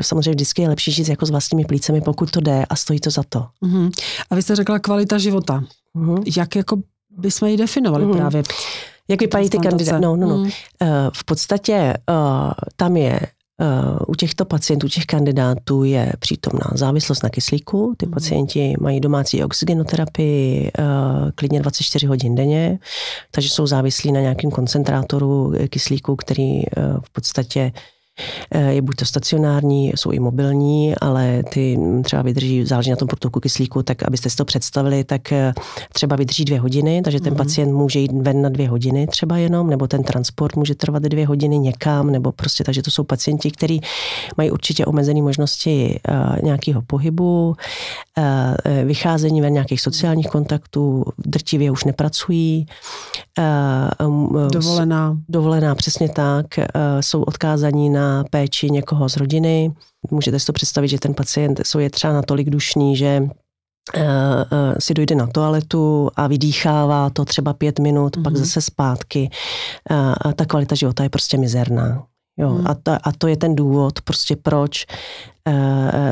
samozřejmě 0.00 0.30
vždycky 0.30 0.62
je 0.62 0.68
lepší 0.68 0.92
žít 0.92 1.08
jako 1.08 1.26
s 1.26 1.30
vlastními 1.30 1.64
plícemi, 1.64 2.00
pokud 2.00 2.30
to 2.30 2.40
jde 2.40 2.64
a 2.68 2.76
stojí 2.76 3.00
to 3.00 3.10
za 3.10 3.22
to. 3.28 3.46
Mm-hmm. 3.62 3.83
Uh-huh. 3.84 3.92
A 4.30 4.34
vy 4.34 4.42
jste 4.42 4.56
řekla 4.56 4.78
kvalita 4.78 5.18
života. 5.18 5.64
Uh-huh. 5.96 6.22
Jak 6.36 6.56
jako 6.56 6.76
bychom 7.18 7.48
ji 7.48 7.56
definovali 7.56 8.04
uh-huh. 8.04 8.16
právě? 8.16 8.42
Jak 9.08 9.20
vypadají 9.20 9.50
ty 9.50 9.58
kandidáty? 9.58 10.02
No, 10.02 10.16
no, 10.16 10.28
no. 10.28 10.36
Uh-huh. 10.36 11.10
V 11.14 11.24
podstatě 11.24 11.94
uh, 12.10 12.52
tam 12.76 12.96
je 12.96 13.20
Uh, 13.60 13.98
u 14.08 14.14
těchto 14.14 14.44
pacientů, 14.44 14.88
těch 14.88 15.06
kandidátů 15.06 15.84
je 15.84 16.12
přítomná 16.18 16.70
závislost 16.74 17.22
na 17.22 17.28
kyslíku. 17.28 17.94
Ty 17.96 18.06
mm. 18.06 18.12
pacienti 18.12 18.74
mají 18.80 19.00
domácí 19.00 19.44
oxygenoterapii 19.44 20.70
uh, 20.78 21.30
klidně 21.34 21.60
24 21.60 22.06
hodin 22.06 22.34
denně, 22.34 22.78
takže 23.30 23.48
jsou 23.48 23.66
závislí 23.66 24.12
na 24.12 24.20
nějakém 24.20 24.50
koncentrátoru 24.50 25.52
kyslíku, 25.68 26.16
který 26.16 26.54
uh, 26.54 26.62
v 27.04 27.10
podstatě 27.12 27.72
je 28.68 28.82
buď 28.82 28.96
to 28.96 29.04
stacionární, 29.04 29.92
jsou 29.96 30.10
i 30.10 30.18
mobilní, 30.18 30.94
ale 31.00 31.42
ty 31.52 31.78
třeba 32.04 32.22
vydrží, 32.22 32.64
záleží 32.64 32.90
na 32.90 32.96
tom 32.96 33.08
protoku 33.08 33.40
kyslíku, 33.40 33.82
tak 33.82 34.02
abyste 34.02 34.30
si 34.30 34.36
to 34.36 34.44
představili, 34.44 35.04
tak 35.04 35.32
eh, 35.32 35.52
třeba 35.92 36.16
vydrží 36.16 36.44
dvě 36.44 36.60
hodiny, 36.60 37.02
takže 37.02 37.20
ten 37.20 37.32
mm-hmm. 37.32 37.36
pacient 37.36 37.72
může 37.72 37.98
jít 37.98 38.12
ven 38.12 38.42
na 38.42 38.48
dvě 38.48 38.68
hodiny 38.68 39.06
třeba 39.06 39.36
jenom, 39.36 39.70
nebo 39.70 39.86
ten 39.86 40.02
transport 40.02 40.56
může 40.56 40.74
trvat 40.74 41.02
dvě 41.02 41.26
hodiny 41.26 41.58
někam, 41.58 42.10
nebo 42.10 42.32
prostě, 42.32 42.64
takže 42.64 42.82
to 42.82 42.90
jsou 42.90 43.04
pacienti, 43.04 43.50
kteří 43.50 43.80
mají 44.36 44.50
určitě 44.50 44.86
omezené 44.86 45.22
možnosti 45.22 46.00
uh, 46.08 46.42
nějakého 46.42 46.82
pohybu, 46.82 47.54
vycházení 48.84 49.40
ven 49.40 49.52
nějakých 49.52 49.80
sociálních 49.80 50.28
kontaktů, 50.28 51.04
drtivě 51.18 51.70
už 51.70 51.84
nepracují. 51.84 52.66
Dovolená. 54.52 55.18
Dovolená, 55.28 55.74
přesně 55.74 56.08
tak. 56.08 56.46
Jsou 57.00 57.22
odkázaní 57.22 57.90
na 57.90 58.03
péči 58.30 58.70
někoho 58.70 59.08
z 59.08 59.16
rodiny. 59.16 59.72
Můžete 60.10 60.40
si 60.40 60.46
to 60.46 60.52
představit, 60.52 60.88
že 60.88 60.98
ten 60.98 61.14
pacient 61.14 61.60
je 61.78 61.90
třeba 61.90 62.12
natolik 62.12 62.50
dušný, 62.50 62.96
že 62.96 63.22
eh, 63.94 64.00
eh, 64.52 64.74
si 64.78 64.94
dojde 64.94 65.14
na 65.14 65.26
toaletu 65.26 66.10
a 66.16 66.26
vydýchává 66.26 67.10
to 67.10 67.24
třeba 67.24 67.52
pět 67.52 67.78
minut, 67.78 68.16
mm-hmm. 68.16 68.22
pak 68.22 68.32
mhm. 68.32 68.42
zase 68.44 68.60
zpátky. 68.60 69.30
A 70.24 70.32
ta 70.32 70.44
kvalita 70.44 70.74
života 70.74 71.02
je 71.02 71.08
prostě 71.08 71.38
mizerná. 71.38 72.06
Jo, 72.36 72.48
hmm. 72.48 72.66
a, 72.66 72.74
to, 72.74 72.92
a 72.92 73.12
to 73.18 73.26
je 73.26 73.36
ten 73.36 73.56
důvod, 73.56 74.00
prostě 74.00 74.36
proč 74.36 74.86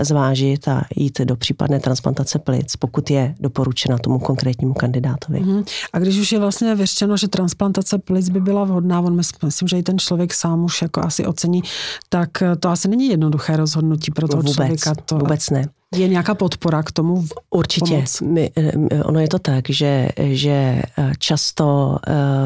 zvážit 0.02 0.68
a 0.68 0.84
jít 0.96 1.20
do 1.20 1.36
případné 1.36 1.80
transplantace 1.80 2.38
plic, 2.38 2.76
pokud 2.76 3.10
je 3.10 3.34
doporučena 3.40 3.98
tomu 3.98 4.18
konkrétnímu 4.18 4.74
kandidátovi. 4.74 5.40
Hmm. 5.40 5.64
A 5.92 5.98
když 5.98 6.18
už 6.18 6.32
je 6.32 6.38
vlastně 6.38 6.74
vyřčeno, 6.74 7.16
že 7.16 7.28
transplantace 7.28 7.98
plic 7.98 8.28
by 8.28 8.40
byla 8.40 8.64
vhodná, 8.64 9.00
on 9.00 9.16
myslím, 9.16 9.68
že 9.68 9.78
i 9.78 9.82
ten 9.82 9.98
člověk 9.98 10.34
sám 10.34 10.64
už 10.64 10.82
jako 10.82 11.00
asi 11.00 11.26
ocení, 11.26 11.62
tak 12.08 12.28
to 12.60 12.68
asi 12.68 12.88
není 12.88 13.08
jednoduché 13.08 13.56
rozhodnutí 13.56 14.10
pro 14.10 14.28
toho 14.28 14.42
vůbec, 14.42 14.54
člověka. 14.54 14.94
To... 14.94 15.18
Vůbec 15.18 15.50
ne. 15.50 15.64
Je 15.94 16.08
nějaká 16.08 16.34
podpora 16.34 16.82
k 16.82 16.92
tomu? 16.92 17.24
Určitě. 17.50 18.04
My, 18.24 18.50
eh, 18.56 19.04
ono 19.04 19.20
je 19.20 19.28
to 19.28 19.38
tak, 19.38 19.70
že, 19.70 20.08
že 20.18 20.82
eh, 20.98 21.12
často 21.18 21.98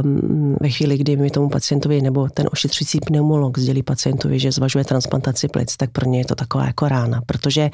um, 0.03 0.57
ve 0.61 0.69
chvíli, 0.69 0.99
kdy 0.99 1.17
mi 1.17 1.31
tomu 1.31 1.49
pacientovi 1.49 2.03
nebo 2.03 2.29
ten 2.29 2.49
ošetřující 2.53 3.00
pneumolog 3.00 3.59
sdělí 3.59 3.83
pacientovi, 3.83 4.38
že 4.38 4.53
zvažuje 4.53 4.85
transplantaci 4.85 5.49
plic, 5.49 5.76
tak 5.76 5.91
pro 5.91 6.11
ně 6.11 6.19
je 6.19 6.25
to 6.25 6.35
taková 6.35 6.67
jako 6.67 6.88
rána, 6.88 7.21
protože 7.26 7.71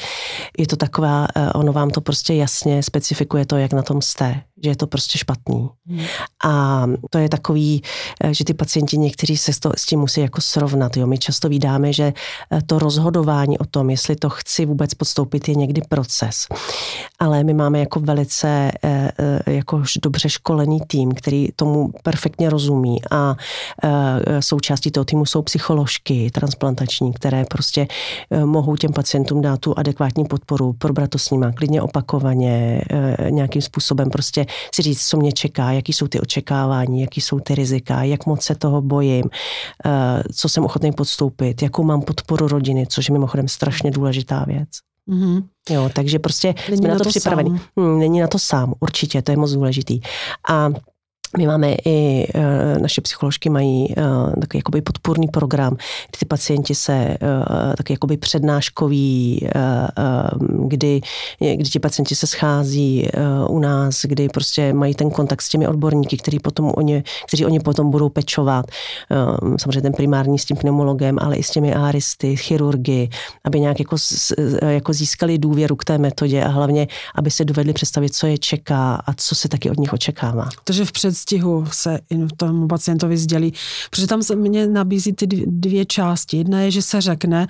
je 0.59 0.67
to 0.67 0.77
taková, 0.77 1.27
eh, 1.37 1.53
ono 1.53 1.73
vám 1.73 1.91
to 1.91 2.01
prostě 2.01 2.35
jasně 2.35 2.83
specifikuje 2.83 3.47
to, 3.47 3.57
jak 3.57 3.73
na 3.73 3.83
tom 3.83 4.03
jste 4.03 4.41
že 4.63 4.71
je 4.71 4.77
to 4.77 4.87
prostě 4.87 5.19
špatný. 5.19 5.69
Hmm. 5.87 6.05
A 6.45 6.85
to 7.11 7.19
je 7.19 7.29
takový, 7.29 7.83
eh, 8.25 8.35
že 8.35 8.45
ty 8.45 8.55
pacienti 8.55 8.99
někteří 8.99 9.37
se 9.37 9.53
s 9.77 9.87
tím 9.87 10.01
musí 10.01 10.21
jako 10.21 10.41
srovnat. 10.41 10.97
Jo. 10.97 11.07
My 11.07 11.19
často 11.19 11.49
vydáme, 11.49 11.93
že 11.93 12.13
eh, 12.51 12.63
to 12.67 12.79
rozhodování 12.79 13.59
o 13.59 13.65
tom, 13.65 13.91
jestli 13.91 14.17
to 14.17 14.31
chci 14.31 14.67
vůbec 14.67 14.95
podstoupit, 14.95 15.49
je 15.49 15.55
někdy 15.55 15.83
proces. 15.89 16.47
Ale 17.19 17.45
my 17.45 17.55
máme 17.55 17.79
jako 17.79 18.01
velice 18.01 18.73
eh, 19.19 19.53
jako 19.53 19.83
dobře 20.03 20.29
školený 20.29 20.81
tým, 20.87 21.13
který 21.13 21.49
tomu 21.57 21.91
perfektně 22.03 22.51
rozumí 22.51 22.99
a 23.11 23.37
součástí 24.41 24.91
toho 24.91 25.05
týmu 25.05 25.27
jsou 25.27 25.43
psycholožky 25.43 26.31
transplantační, 26.31 27.13
které 27.13 27.45
prostě 27.45 27.87
mohou 28.45 28.77
těm 28.77 28.93
pacientům 28.93 29.41
dát 29.41 29.61
tu 29.61 29.79
adekvátní 29.79 30.25
podporu, 30.25 30.73
probrat 30.73 31.11
to 31.11 31.19
s 31.19 31.31
nima 31.31 31.53
klidně 31.53 31.83
opakovaně, 31.83 32.83
nějakým 33.31 33.63
způsobem 33.63 34.11
prostě 34.11 34.47
si 34.75 34.83
říct, 34.83 35.09
co 35.09 35.17
mě 35.17 35.33
čeká, 35.33 35.73
jaký 35.73 35.93
jsou 35.93 36.07
ty 36.07 36.21
očekávání, 36.21 37.01
jaký 37.01 37.21
jsou 37.21 37.41
ty 37.41 37.55
rizika, 37.55 38.03
jak 38.03 38.27
moc 38.27 38.43
se 38.43 38.55
toho 38.55 38.83
bojím, 38.83 39.25
eh, 39.87 40.23
co 40.35 40.49
jsem 40.49 40.65
ochotný 40.65 40.93
podstoupit, 40.93 41.63
jakou 41.63 41.83
mám 41.83 42.03
podporu 42.03 42.49
rodiny, 42.49 42.87
což 42.87 43.09
je 43.09 43.13
mimochodem 43.13 43.49
strašně 43.49 43.91
důležitá 43.91 44.45
věc. 44.45 44.92
Mm-hmm. 45.09 45.43
Jo, 45.71 45.91
takže 45.95 46.19
prostě 46.19 46.55
není 46.69 46.79
jsme 46.79 46.89
na 46.89 46.99
to, 46.99 47.05
to 47.05 47.11
připraveni. 47.11 47.61
Hmm, 47.77 47.99
není 47.99 48.21
na 48.21 48.27
to 48.27 48.39
sám, 48.39 48.75
určitě, 48.81 49.23
to 49.23 49.31
je 49.31 49.37
moc 49.37 49.53
důležitý. 49.53 50.01
A 50.51 50.69
my 51.39 51.47
máme 51.47 51.75
i, 51.85 52.27
e, 52.35 52.79
naše 52.79 53.01
psycholožky 53.01 53.51
mají 53.51 53.93
e, 53.93 53.95
takový 54.41 54.59
jakoby 54.59 54.83
podpůrný 54.83 55.29
program, 55.29 55.77
kdy 56.11 56.19
ty 56.19 56.25
pacienti 56.25 56.75
se 56.75 56.93
e, 56.93 57.19
taky 57.77 57.93
jakoby 57.93 58.17
přednáškový, 58.17 59.49
kdy, 60.67 61.01
kdy 61.39 61.65
ti 61.65 61.79
pacienti 61.79 62.15
se 62.15 62.27
schází 62.27 63.09
u 63.49 63.59
nás, 63.59 64.01
kdy 64.03 64.29
prostě 64.29 64.73
mají 64.73 64.95
ten 64.95 65.11
kontakt 65.11 65.43
s 65.43 65.49
těmi 65.49 65.69
odborníky, 65.69 66.17
který 66.17 66.39
potom 66.39 66.73
oni, 66.77 67.05
kteří 67.27 67.47
oni 67.47 67.61
potom 67.61 67.91
budou 67.91 68.09
pečovat. 68.09 68.67
Samozřejmě 69.57 69.83
ten 69.83 69.93
primární 69.93 70.39
s 70.39 70.45
tím 70.45 70.57
pneumologem, 70.57 71.19
ale 71.21 71.37
i 71.37 71.43
s 71.43 71.51
těmi 71.51 71.75
áristy, 71.75 72.37
chirurgy, 72.37 73.09
aby 73.45 73.61
nějak 73.61 73.79
jako, 73.79 73.97
jako 74.67 74.93
získali 74.93 75.39
důvěru 75.39 75.77
k 75.77 75.85
té 75.85 75.99
metodě 75.99 76.45
a 76.45 76.49
hlavně, 76.49 76.89
aby 77.15 77.31
se 77.31 77.45
dovedli 77.45 77.73
představit, 77.73 78.15
co 78.15 78.27
je 78.27 78.39
čeká 78.39 78.95
a 78.95 79.15
co 79.15 79.35
se 79.35 79.49
taky 79.49 79.71
od 79.71 79.79
nich 79.79 79.93
očekává. 79.93 80.49
Takže 80.65 80.85
v 80.85 80.93
před 80.93 81.22
předstihu 81.23 81.65
se 81.71 81.99
tomu 82.37 82.69
pacientovi 82.69 83.17
sdělí. 83.17 83.53
Protože 83.91 84.07
tam 84.07 84.23
se 84.23 84.37
mě 84.37 84.67
nabízí 84.67 85.13
ty 85.13 85.27
dvě 85.47 85.85
části. 85.85 86.37
Jedna 86.37 86.61
je, 86.61 86.71
že 86.71 86.83
se 86.83 87.01
řekne, 87.01 87.47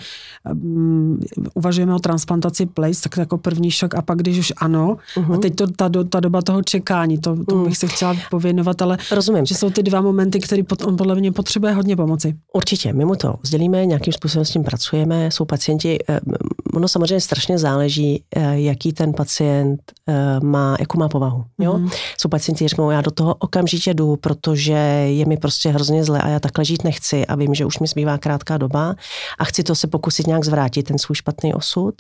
um, 0.52 1.21
uvažujeme 1.55 1.95
o 1.95 1.99
transplantaci 1.99 2.67
plic, 2.67 3.00
tak 3.00 3.17
jako 3.17 3.38
první 3.38 3.71
šok 3.71 3.95
a 3.95 4.02
pak 4.02 4.19
když 4.19 4.38
už 4.38 4.52
ano, 4.57 4.97
uh-huh. 5.17 5.35
a 5.35 5.37
teď 5.37 5.57
to, 5.57 5.67
ta, 5.67 5.91
ta 6.09 6.21
doba 6.21 6.43
toho 6.43 6.62
čekání, 6.62 7.19
to, 7.19 7.37
to 7.37 7.43
uh-huh. 7.43 7.64
bych 7.64 7.79
se 7.79 7.87
chtěla 7.87 8.17
pověnovat, 8.31 8.83
ale 8.83 8.99
Rozumím. 9.11 9.47
že 9.47 9.55
jsou 9.55 9.71
ty 9.71 9.83
dva 9.83 10.00
momenty, 10.00 10.41
které 10.41 10.62
on 10.87 10.97
podle 10.97 11.14
mě 11.14 11.33
potřebuje 11.33 11.73
hodně 11.73 11.97
pomoci. 11.97 12.35
Určitě, 12.52 12.93
my 12.93 13.05
mu 13.05 13.17
to 13.17 13.35
sdělíme, 13.43 13.87
nějakým 13.87 14.12
způsobem 14.12 14.45
s 14.45 14.50
tím 14.50 14.64
pracujeme, 14.64 15.31
jsou 15.31 15.45
pacienti, 15.45 15.99
eh, 16.09 16.21
ono 16.75 16.88
samozřejmě 16.88 17.21
strašně 17.21 17.59
záleží, 17.59 18.25
eh, 18.37 18.61
jaký 18.61 18.93
ten 18.93 19.12
pacient 19.12 19.81
eh, 20.09 20.41
má, 20.43 20.76
jakou 20.81 20.99
má 20.99 21.09
povahu. 21.09 21.45
Jo? 21.61 21.73
Mm-hmm. 21.73 21.91
Jsou 22.21 22.29
pacienti, 22.29 22.59
kteří 22.59 22.69
řeknou, 22.69 22.91
já 22.91 23.00
do 23.00 23.11
toho 23.11 23.35
okamžitě 23.35 23.62
jdu, 23.95 24.16
protože 24.16 24.73
je 25.09 25.26
mi 25.26 25.37
prostě 25.37 25.69
hrozně 25.69 26.04
zle 26.04 26.21
a 26.21 26.28
já 26.28 26.40
takhle 26.40 26.64
žít 26.64 26.85
nechci 26.85 27.26
a 27.26 27.35
vím, 27.35 27.54
že 27.54 27.64
už 27.64 27.78
mi 27.78 27.87
zbývá 27.87 28.19
krátká 28.19 28.59
doba 28.59 28.95
a 29.38 29.45
chci 29.45 29.62
to 29.62 29.75
se 29.75 29.87
pokusit 29.87 30.26
nějak 30.26 30.45
zvrátit, 30.45 30.83
ten 30.83 30.99
svůj 30.99 31.16
špatný 31.16 31.54
osud, 31.54 31.95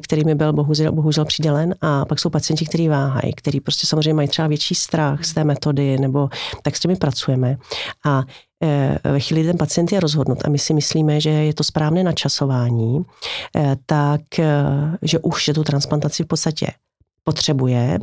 který 0.00 0.24
mi 0.24 0.34
byl 0.34 0.52
bohužel, 0.52 0.92
bohužel 0.92 1.24
přidělen. 1.24 1.74
A 1.80 2.04
pak 2.04 2.18
jsou 2.18 2.30
pacienti, 2.30 2.64
kteří 2.64 2.88
váhají, 2.88 3.32
kteří 3.32 3.60
prostě 3.60 3.86
samozřejmě 3.86 4.14
mají 4.14 4.28
třeba 4.28 4.48
větší 4.48 4.74
strach 4.74 5.24
z 5.24 5.34
té 5.34 5.44
metody, 5.44 5.98
nebo 5.98 6.28
tak 6.62 6.76
s 6.76 6.80
těmi 6.80 6.96
pracujeme. 6.96 7.56
A 8.06 8.22
Eh, 8.64 8.98
ve 9.04 9.20
chvíli, 9.20 9.44
ten 9.44 9.58
pacient 9.58 9.92
je 9.92 10.00
rozhodnut 10.00 10.38
a 10.44 10.48
my 10.48 10.58
si 10.58 10.74
myslíme, 10.74 11.20
že 11.20 11.30
je 11.30 11.54
to 11.54 11.64
správné 11.64 12.04
načasování, 12.04 13.02
eh, 13.56 13.76
tak 13.86 14.38
eh, 14.38 14.64
že 15.02 15.18
už 15.18 15.48
je 15.48 15.54
tu 15.54 15.64
transplantaci 15.64 16.24
v 16.24 16.26
podstatě 16.26 16.66
potřebuje 17.24 17.98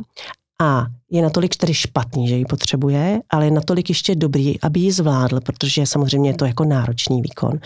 a 0.62 0.86
je 1.12 1.22
natolik 1.22 1.56
tedy 1.56 1.74
špatný, 1.74 2.28
že 2.28 2.36
ji 2.36 2.46
potřebuje, 2.46 3.20
ale 3.30 3.46
je 3.46 3.52
natolik 3.52 3.90
ještě 3.90 4.16
dobrý, 4.16 4.62
aby 4.62 4.80
ji 4.80 4.92
zvládl, 4.92 5.42
protože 5.42 5.86
samozřejmě 5.86 6.30
je 6.30 6.34
to 6.34 6.46
jako 6.46 6.66
náročný 6.66 7.22
výkon, 7.22 7.60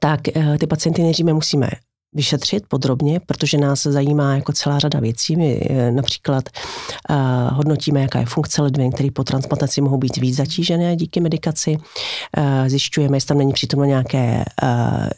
tak 0.00 0.20
ty 0.60 0.66
pacienty 0.66 1.02
nejdříve 1.02 1.32
musíme 1.32 1.68
vyšetřit 2.16 2.64
podrobně, 2.68 3.20
protože 3.26 3.58
nás 3.58 3.82
zajímá 3.82 4.34
jako 4.34 4.52
celá 4.52 4.78
řada 4.78 5.00
věcí. 5.00 5.36
My 5.36 5.60
eh, 5.70 5.90
například 5.90 6.44
uh, 7.10 7.16
hodnotíme, 7.52 8.00
jaká 8.00 8.18
je 8.18 8.26
funkce 8.26 8.62
ledvin, 8.62 8.92
které 8.92 9.08
po 9.12 9.24
transplantaci 9.24 9.80
mohou 9.80 9.98
být 9.98 10.16
víc 10.16 10.36
zatížené 10.36 10.96
díky 10.96 11.20
medikaci. 11.20 11.76
Uh, 11.76 12.68
zjišťujeme, 12.68 13.16
jestli 13.16 13.28
tam 13.28 13.38
není 13.38 13.52
přítomno 13.52 13.84
nějaké 13.84 14.44
uh, 14.62 14.68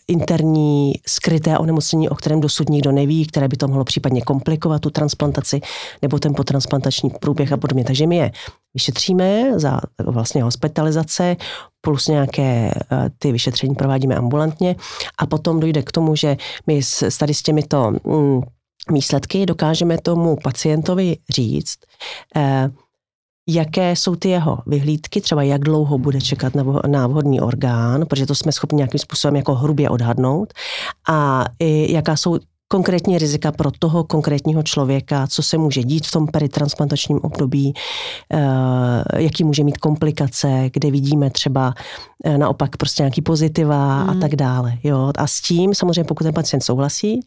interní 0.08 0.92
skryté 1.06 1.58
onemocnění, 1.58 2.08
o 2.08 2.14
kterém 2.14 2.40
dosud 2.40 2.68
nikdo 2.68 2.92
neví, 2.92 3.26
které 3.26 3.48
by 3.48 3.56
to 3.56 3.68
mohlo 3.68 3.84
případně 3.84 4.20
komplikovat 4.20 4.82
tu 4.82 4.90
transplantaci 4.90 5.60
nebo 6.02 6.18
ten 6.18 6.34
potransplantační 6.34 7.10
průběh 7.20 7.52
a 7.52 7.56
podobně. 7.56 7.84
Takže 7.84 8.06
my 8.06 8.16
je 8.16 8.32
vyšetříme 8.78 9.58
za 9.58 9.80
vlastně 10.06 10.42
hospitalizace, 10.42 11.36
plus 11.80 12.08
nějaké 12.08 12.70
eh, 12.70 13.10
ty 13.18 13.32
vyšetření 13.32 13.74
provádíme 13.74 14.14
ambulantně. 14.14 14.76
A 15.18 15.26
potom 15.26 15.60
dojde 15.60 15.82
k 15.82 15.92
tomu, 15.92 16.16
že 16.16 16.36
my 16.66 16.82
s, 16.82 17.18
tady 17.18 17.34
s 17.34 17.42
těmito 17.42 17.92
mm, 18.04 18.40
výsledky 18.92 19.46
dokážeme 19.46 19.98
tomu 19.98 20.36
pacientovi 20.36 21.16
říct, 21.30 21.78
eh, 22.36 22.70
jaké 23.48 23.96
jsou 23.96 24.16
ty 24.16 24.28
jeho 24.28 24.58
vyhlídky, 24.66 25.20
třeba 25.20 25.42
jak 25.42 25.60
dlouho 25.60 25.98
bude 25.98 26.20
čekat 26.20 26.52
na 26.86 27.06
vhodný 27.06 27.40
orgán, 27.40 28.06
protože 28.06 28.26
to 28.26 28.34
jsme 28.34 28.52
schopni 28.52 28.76
nějakým 28.76 29.00
způsobem 29.00 29.36
jako 29.36 29.54
hrubě 29.54 29.90
odhadnout, 29.90 30.52
a 31.08 31.44
jaká 31.88 32.16
jsou 32.16 32.38
konkrétní 32.68 33.18
rizika 33.18 33.52
pro 33.52 33.70
toho 33.78 34.04
konkrétního 34.04 34.62
člověka, 34.62 35.26
co 35.26 35.42
se 35.42 35.58
může 35.58 35.82
dít 35.82 36.06
v 36.06 36.10
tom 36.10 36.26
peritransplantačním 36.26 37.18
období, 37.22 37.74
eh, 38.32 39.22
jaký 39.22 39.44
může 39.44 39.64
mít 39.64 39.78
komplikace, 39.78 40.70
kde 40.72 40.90
vidíme 40.90 41.30
třeba 41.30 41.74
eh, 42.24 42.38
naopak 42.38 42.76
prostě 42.76 43.02
nějaký 43.02 43.22
pozitiva 43.22 44.04
mm. 44.04 44.10
a 44.10 44.14
tak 44.14 44.36
dále. 44.36 44.78
Jo. 44.84 45.12
A 45.18 45.26
s 45.26 45.40
tím 45.40 45.74
samozřejmě, 45.74 46.04
pokud 46.04 46.24
ten 46.24 46.34
pacient 46.34 46.60
souhlasí 46.60 47.20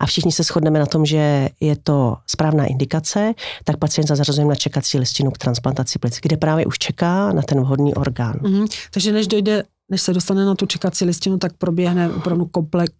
a 0.00 0.06
všichni 0.06 0.32
se 0.32 0.42
shodneme 0.42 0.78
na 0.78 0.86
tom, 0.86 1.06
že 1.06 1.48
je 1.60 1.76
to 1.76 2.16
správná 2.26 2.64
indikace, 2.66 3.32
tak 3.64 3.76
pacient 3.76 4.06
zařazujeme 4.06 4.48
na 4.48 4.54
čekací 4.54 4.98
listinu 4.98 5.30
k 5.30 5.38
transplantaci 5.38 5.98
plic, 5.98 6.18
kde 6.22 6.36
právě 6.36 6.66
už 6.66 6.78
čeká 6.78 7.32
na 7.32 7.42
ten 7.42 7.60
vhodný 7.60 7.94
orgán. 7.94 8.34
Mm. 8.42 8.66
Takže 8.92 9.12
než 9.12 9.26
dojde 9.26 9.64
než 9.90 10.02
se 10.02 10.12
dostane 10.12 10.44
na 10.44 10.54
tu 10.54 10.66
čekací 10.66 11.04
listinu, 11.04 11.38
tak 11.38 11.52
proběhne 11.52 12.10
opravdu 12.10 12.50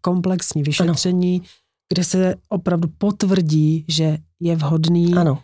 komplexní 0.00 0.62
vyšetření, 0.62 1.36
ano 1.40 1.63
kde 1.92 2.04
se 2.04 2.34
opravdu 2.48 2.88
potvrdí, 2.98 3.84
že 3.88 4.18
je 4.40 4.56
vhodný, 4.56 5.14
ano. 5.14 5.38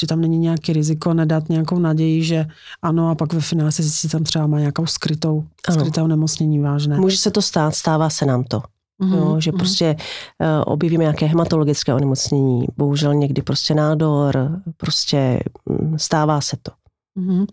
že 0.00 0.06
tam 0.06 0.20
není 0.20 0.38
nějaký 0.38 0.72
riziko, 0.72 1.14
nedat 1.14 1.48
nějakou 1.48 1.78
naději, 1.78 2.22
že 2.22 2.46
ano, 2.82 3.10
a 3.10 3.14
pak 3.14 3.32
ve 3.32 3.40
finále 3.40 3.72
se 3.72 3.82
zjistí, 3.82 4.08
tam 4.08 4.24
třeba 4.24 4.46
má 4.46 4.58
nějakou 4.58 4.86
skrytou, 4.86 5.44
ano. 5.68 5.80
skrytou 5.80 6.06
nemocnění 6.06 6.58
vážné. 6.58 6.96
Může 6.96 7.16
se 7.16 7.30
to 7.30 7.42
stát, 7.42 7.74
stává 7.74 8.10
se 8.10 8.26
nám 8.26 8.44
to. 8.44 8.62
Mm-hmm, 9.02 9.16
jo, 9.16 9.40
že 9.40 9.50
mm-hmm. 9.50 9.56
prostě 9.56 9.96
uh, 10.40 10.72
objevíme 10.72 11.04
nějaké 11.04 11.26
hematologické 11.26 11.94
onemocnění, 11.94 12.66
bohužel 12.76 13.14
někdy 13.14 13.42
prostě 13.42 13.74
nádor, 13.74 14.60
prostě 14.76 15.40
um, 15.64 15.98
stává 15.98 16.40
se 16.40 16.56
to. 16.62 16.72
Mm-hmm. 17.16 17.46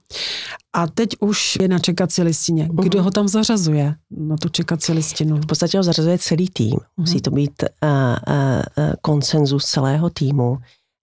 A 0.73 0.87
teď 0.87 1.09
už 1.19 1.57
je 1.61 1.67
na 1.67 1.79
čekací 1.79 2.21
listině. 2.21 2.69
Kdo 2.73 2.99
mm-hmm. 2.99 3.03
ho 3.03 3.11
tam 3.11 3.27
zařazuje 3.27 3.95
na 4.11 4.37
tu 4.37 4.49
čekací 4.49 4.91
listinu? 4.91 5.37
V 5.37 5.45
podstatě 5.45 5.77
ho 5.77 5.83
zařazuje 5.83 6.17
celý 6.17 6.49
tým. 6.49 6.75
Musí 6.97 7.21
to 7.21 7.31
být 7.31 7.63
uh, 7.63 7.89
uh, 7.89 8.93
konsenzus 9.01 9.65
celého 9.65 10.09
týmu. 10.09 10.57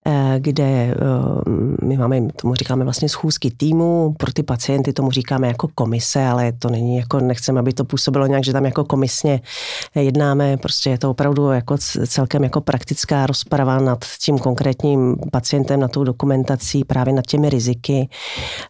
Eh, 0.07 0.37
kde 0.39 0.65
eh, 0.65 0.97
my 1.83 1.97
máme, 1.97 2.21
tomu 2.37 2.55
říkáme 2.55 2.85
vlastně 2.85 3.09
schůzky 3.09 3.51
týmu, 3.51 4.15
pro 4.19 4.33
ty 4.33 4.43
pacienty 4.43 4.93
tomu 4.93 5.11
říkáme 5.11 5.49
jako 5.49 5.69
komise, 5.75 6.27
ale 6.27 6.53
to 6.53 6.71
není 6.71 6.97
jako, 6.97 7.21
nechceme, 7.21 7.61
aby 7.61 7.73
to 7.73 7.85
působilo 7.85 8.27
nějak, 8.27 8.45
že 8.45 8.53
tam 8.53 8.65
jako 8.65 8.85
komisně 8.85 9.41
jednáme, 9.95 10.57
prostě 10.57 10.91
je 10.91 10.99
to 10.99 11.11
opravdu 11.11 11.51
jako 11.51 11.77
celkem 12.07 12.45
jako 12.45 12.61
praktická 12.61 13.27
rozprava 13.27 13.79
nad 13.79 14.05
tím 14.25 14.39
konkrétním 14.39 15.17
pacientem, 15.33 15.81
nad 15.81 15.91
tou 15.91 16.05
dokumentací, 16.05 16.85
právě 16.85 17.15
nad 17.15 17.27
těmi 17.27 17.51
riziky. 17.51 18.09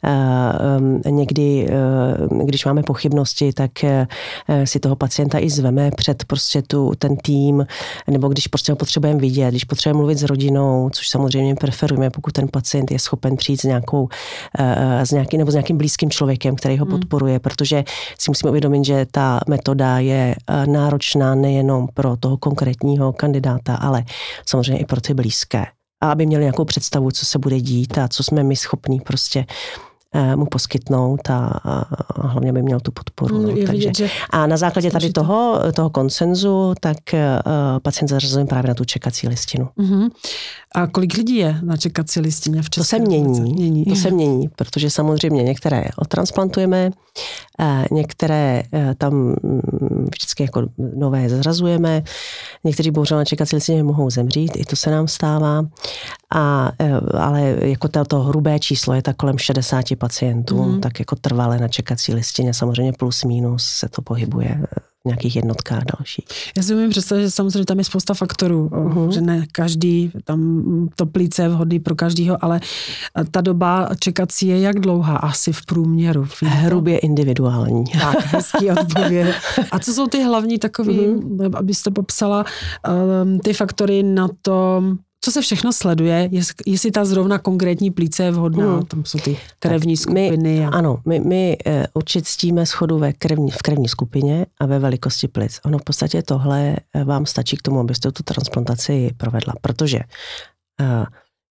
Eh, 0.04 1.10
někdy, 1.10 1.68
když 2.44 2.64
máme 2.64 2.82
pochybnosti, 2.82 3.52
tak 3.52 3.70
si 4.64 4.80
toho 4.80 4.96
pacienta 4.96 5.38
i 5.38 5.50
zveme 5.50 5.90
před 5.96 6.24
prostě 6.24 6.62
tu, 6.62 6.92
ten 6.98 7.16
tým, 7.16 7.66
nebo 8.10 8.28
když 8.28 8.46
prostě 8.46 8.72
ho 8.72 8.76
potřebujeme 8.76 9.20
vidět, 9.20 9.50
když 9.50 9.64
potřebujeme 9.64 9.98
mluvit 9.98 10.18
s 10.18 10.22
rodinou, 10.22 10.90
což 10.92 11.08
samozřejmě 11.08 11.29
preferujeme, 11.60 12.10
pokud 12.10 12.32
ten 12.32 12.48
pacient 12.52 12.90
je 12.90 12.98
schopen 12.98 13.36
přijít 13.36 13.60
s, 13.60 13.64
nějakou, 13.64 14.08
eh, 14.58 15.06
s 15.06 15.10
nějaký, 15.10 15.38
nebo 15.38 15.50
s 15.50 15.54
nějakým 15.54 15.76
blízkým 15.78 16.10
člověkem, 16.10 16.56
který 16.56 16.78
ho 16.78 16.84
hmm. 16.84 16.98
podporuje, 16.98 17.38
protože 17.38 17.84
si 18.18 18.30
musíme 18.30 18.50
uvědomit, 18.50 18.84
že 18.84 19.06
ta 19.10 19.40
metoda 19.48 19.98
je 19.98 20.34
eh, 20.34 20.66
náročná 20.66 21.34
nejenom 21.34 21.88
pro 21.94 22.16
toho 22.16 22.36
konkrétního 22.36 23.12
kandidáta, 23.12 23.74
ale 23.74 24.04
samozřejmě 24.46 24.78
i 24.82 24.84
pro 24.84 25.00
ty 25.00 25.14
blízké. 25.14 25.66
A 26.02 26.12
aby 26.12 26.26
měli 26.26 26.44
nějakou 26.44 26.64
představu, 26.64 27.10
co 27.10 27.26
se 27.26 27.38
bude 27.38 27.60
dít 27.60 27.98
a 27.98 28.08
co 28.08 28.22
jsme 28.22 28.42
my 28.42 28.56
schopní 28.56 29.00
prostě 29.00 29.44
Eh, 29.44 29.89
mu 30.36 30.46
poskytnout 30.46 31.30
a, 31.30 31.36
a 31.64 32.26
hlavně 32.26 32.52
by 32.52 32.62
měl 32.62 32.80
tu 32.80 32.92
podporu. 32.92 33.38
Mm, 33.38 33.42
no, 33.42 33.48
takže. 33.48 33.72
Vidět, 33.72 33.96
že... 33.96 34.08
A 34.30 34.46
na 34.46 34.56
základě 34.56 34.90
tady 34.90 35.12
toho, 35.12 35.60
toho 35.74 35.90
konsenzu, 35.90 36.74
tak 36.80 36.96
uh, 37.12 37.20
pacient 37.82 38.08
zařazujeme 38.08 38.48
právě 38.48 38.68
na 38.68 38.74
tu 38.74 38.84
čekací 38.84 39.28
listinu. 39.28 39.68
Mm-hmm. 39.78 40.10
A 40.74 40.86
kolik 40.86 41.14
lidí 41.14 41.36
je 41.36 41.58
na 41.62 41.76
čekací 41.76 42.20
listině 42.20 42.62
v 42.62 42.70
České 42.70 42.96
To 42.96 43.02
se 43.02 43.08
mění, 43.08 43.40
mění. 43.40 43.84
To 43.84 43.94
se 43.94 44.10
mění, 44.10 44.48
protože 44.48 44.90
samozřejmě 44.90 45.42
některé 45.42 45.84
odtransplantujeme, 45.96 46.90
některé 47.90 48.62
eh, 48.72 48.94
tam 48.98 49.14
mm, 49.14 50.06
vždycky 50.12 50.42
jako 50.42 50.62
nové 50.96 51.28
zařazujeme, 51.28 52.02
někteří 52.64 52.90
bohužel 52.90 53.18
na 53.18 53.24
čekací 53.24 53.56
listině 53.56 53.82
mohou 53.82 54.10
zemřít, 54.10 54.56
i 54.56 54.64
to 54.64 54.76
se 54.76 54.90
nám 54.90 55.08
stává, 55.08 55.62
a, 56.34 56.72
eh, 56.78 57.00
ale 57.18 57.56
jako 57.60 57.88
to, 57.88 58.04
to 58.04 58.20
hrubé 58.20 58.58
číslo 58.58 58.94
je 58.94 59.02
tak 59.02 59.16
kolem 59.16 59.38
60 59.38 59.84
pacientů, 59.98 60.62
mm. 60.62 60.80
tak 60.80 60.98
jako 60.98 61.16
trvalé 61.16 61.58
na 61.58 61.68
čekací 61.68 62.14
listině, 62.14 62.54
samozřejmě 62.54 62.92
plus 62.92 63.24
minus 63.24 63.64
se 63.64 63.88
to 63.88 64.02
pohybuje 64.02 64.60
nějakých 65.04 65.36
jednotkách 65.36 65.82
další. 65.98 66.24
Já 66.56 66.62
si 66.62 66.74
umím 66.74 66.90
představit, 66.90 67.22
že 67.22 67.30
samozřejmě 67.30 67.64
tam 67.64 67.78
je 67.78 67.84
spousta 67.84 68.14
faktorů, 68.14 68.68
uh-huh. 68.68 69.10
že 69.10 69.20
ne 69.20 69.46
každý, 69.52 70.12
tam 70.24 70.62
to 70.96 71.06
plíce 71.06 71.42
je 71.42 71.48
vhodný 71.48 71.80
pro 71.80 71.94
každýho, 71.94 72.44
ale 72.44 72.60
ta 73.30 73.40
doba 73.40 73.88
čekací 73.98 74.46
je 74.46 74.60
jak 74.60 74.80
dlouhá? 74.80 75.16
Asi 75.16 75.52
v 75.52 75.66
průměru. 75.66 76.28
Hrubě 76.42 76.98
individuální. 76.98 77.84
Tak, 78.00 78.24
hezký 78.24 78.70
odpověď. 78.70 79.34
A 79.70 79.78
co 79.78 79.92
jsou 79.92 80.06
ty 80.06 80.22
hlavní 80.22 80.58
takový, 80.58 80.98
uh-huh. 80.98 81.56
abyste 81.56 81.90
popsala 81.90 82.44
um, 83.24 83.38
ty 83.38 83.52
faktory 83.52 84.02
na 84.02 84.28
to, 84.42 84.82
co 85.20 85.32
se 85.32 85.40
všechno 85.40 85.72
sleduje, 85.72 86.30
jestli 86.66 86.90
ta 86.90 87.04
zrovna 87.04 87.38
konkrétní 87.38 87.90
plíce 87.90 88.22
je 88.22 88.30
vhodná, 88.30 88.72
hmm. 88.72 88.86
tam 88.86 89.04
jsou 89.04 89.18
ty 89.18 89.36
krevní 89.58 89.96
tak 89.96 90.02
skupiny. 90.02 90.36
My, 90.36 90.66
a... 90.66 90.68
Ano, 90.68 91.02
my, 91.06 91.20
my 91.20 91.58
uh, 91.66 91.72
určitě 91.94 92.22
ctíme 92.24 92.66
schodu 92.66 92.98
ve 92.98 93.12
krevní, 93.12 93.50
v 93.50 93.62
krevní 93.62 93.88
skupině 93.88 94.46
a 94.60 94.66
ve 94.66 94.78
velikosti 94.78 95.28
plic. 95.28 95.60
Ono 95.64 95.78
v 95.78 95.84
podstatě 95.84 96.22
tohle 96.22 96.76
eh, 96.94 97.04
vám 97.04 97.26
stačí 97.26 97.56
k 97.56 97.62
tomu, 97.62 97.80
abyste 97.80 98.12
tu 98.12 98.22
transplantaci 98.22 99.10
provedla, 99.16 99.54
protože 99.60 100.00
uh, 100.80 101.04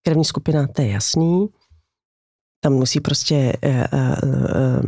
krevní 0.04 0.26
skupina, 0.26 0.68
to 0.68 0.82
je 0.82 0.88
jasný, 0.88 1.48
tam 2.62 2.74
musí 2.74 3.00
prostě 3.00 3.36
eh, 3.36 3.58
eh, 3.62 3.88
eh, 3.94 4.80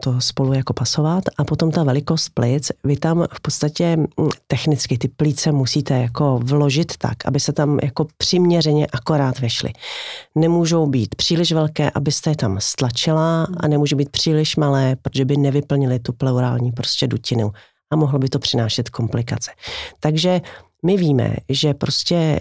to 0.00 0.20
spolu 0.20 0.52
jako 0.52 0.72
pasovat 0.72 1.24
a 1.38 1.44
potom 1.44 1.70
ta 1.70 1.82
velikost 1.82 2.28
plic, 2.28 2.72
vy 2.84 2.96
tam 2.96 3.26
v 3.32 3.40
podstatě 3.40 3.96
hm, 3.96 4.28
technicky 4.46 4.98
ty 4.98 5.08
plíce 5.08 5.52
musíte 5.52 5.98
jako 5.98 6.40
vložit 6.42 6.96
tak, 6.96 7.26
aby 7.26 7.40
se 7.40 7.52
tam 7.52 7.78
jako 7.82 8.06
přiměřeně 8.16 8.86
akorát 8.86 9.38
vešly. 9.38 9.72
Nemůžou 10.34 10.86
být 10.86 11.14
příliš 11.14 11.52
velké, 11.52 11.90
abyste 11.90 12.30
je 12.30 12.36
tam 12.36 12.56
stlačila 12.60 13.46
a 13.60 13.68
nemůže 13.68 13.96
být 13.96 14.10
příliš 14.10 14.56
malé, 14.56 14.96
protože 15.02 15.24
by 15.24 15.36
nevyplnili 15.36 15.98
tu 15.98 16.12
pleurální 16.12 16.72
prostě 16.72 17.06
dutinu 17.06 17.52
a 17.90 17.96
mohlo 17.96 18.18
by 18.18 18.28
to 18.28 18.38
přinášet 18.38 18.90
komplikace. 18.90 19.50
Takže 20.00 20.40
my 20.86 20.96
víme, 20.96 21.36
že 21.48 21.74
prostě 21.74 22.40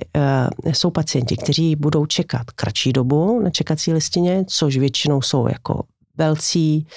uh, 0.66 0.72
jsou 0.72 0.90
pacienti, 0.90 1.38
kteří 1.38 1.76
budou 1.76 2.06
čekat 2.06 2.52
kratší 2.56 2.94
dobu 2.94 3.40
na 3.44 3.50
čekací 3.50 3.94
listině, 3.94 4.44
což 4.48 4.78
většinou 4.78 5.22
jsou 5.22 5.48
jako 5.48 5.84
velcí 6.18 6.88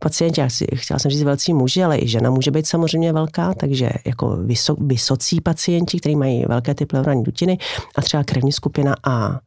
pacienti, 0.00 0.40
já 0.40 0.48
chtěla 0.74 0.98
jsem 0.98 1.10
říct 1.10 1.22
velcí 1.22 1.54
muži, 1.54 1.84
ale 1.84 1.98
i 1.98 2.08
žena 2.08 2.30
může 2.30 2.50
být 2.50 2.66
samozřejmě 2.66 3.12
velká, 3.12 3.54
takže 3.54 3.90
jako 4.06 4.36
vysok, 4.36 4.78
vysocí 4.80 5.40
pacienti, 5.40 6.00
kteří 6.00 6.16
mají 6.16 6.44
velké 6.44 6.74
ty 6.74 6.86
pleurální 6.86 7.22
dutiny 7.22 7.58
a 7.96 8.02
třeba 8.02 8.24
krevní 8.24 8.52
skupina 8.52 8.94
A 9.04 9.40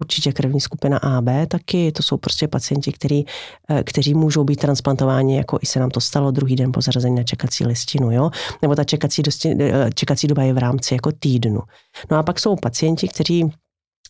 určitě 0.00 0.32
krevní 0.32 0.60
skupina 0.60 0.98
AB 0.98 1.28
taky, 1.48 1.92
to 1.92 2.02
jsou 2.02 2.16
prostě 2.16 2.48
pacienti, 2.48 2.92
který, 2.92 3.24
eh, 3.70 3.82
kteří 3.82 4.14
můžou 4.14 4.44
být 4.44 4.56
transplantováni, 4.56 5.36
jako 5.36 5.58
i 5.62 5.66
se 5.66 5.80
nám 5.80 5.90
to 5.90 6.00
stalo 6.00 6.30
druhý 6.30 6.56
den 6.56 6.72
po 6.72 6.80
zařazení 6.80 7.16
na 7.16 7.22
čekací 7.22 7.66
listinu, 7.66 8.12
jo? 8.12 8.30
nebo 8.62 8.74
ta 8.74 8.84
čekací, 8.84 9.22
dosti, 9.22 9.56
eh, 9.60 9.90
čekací 9.94 10.26
doba 10.26 10.42
je 10.42 10.52
v 10.52 10.58
rámci 10.58 10.94
jako 10.94 11.12
týdnu. 11.12 11.60
No 12.10 12.16
a 12.16 12.22
pak 12.22 12.40
jsou 12.40 12.56
pacienti, 12.56 13.08
kteří 13.08 13.50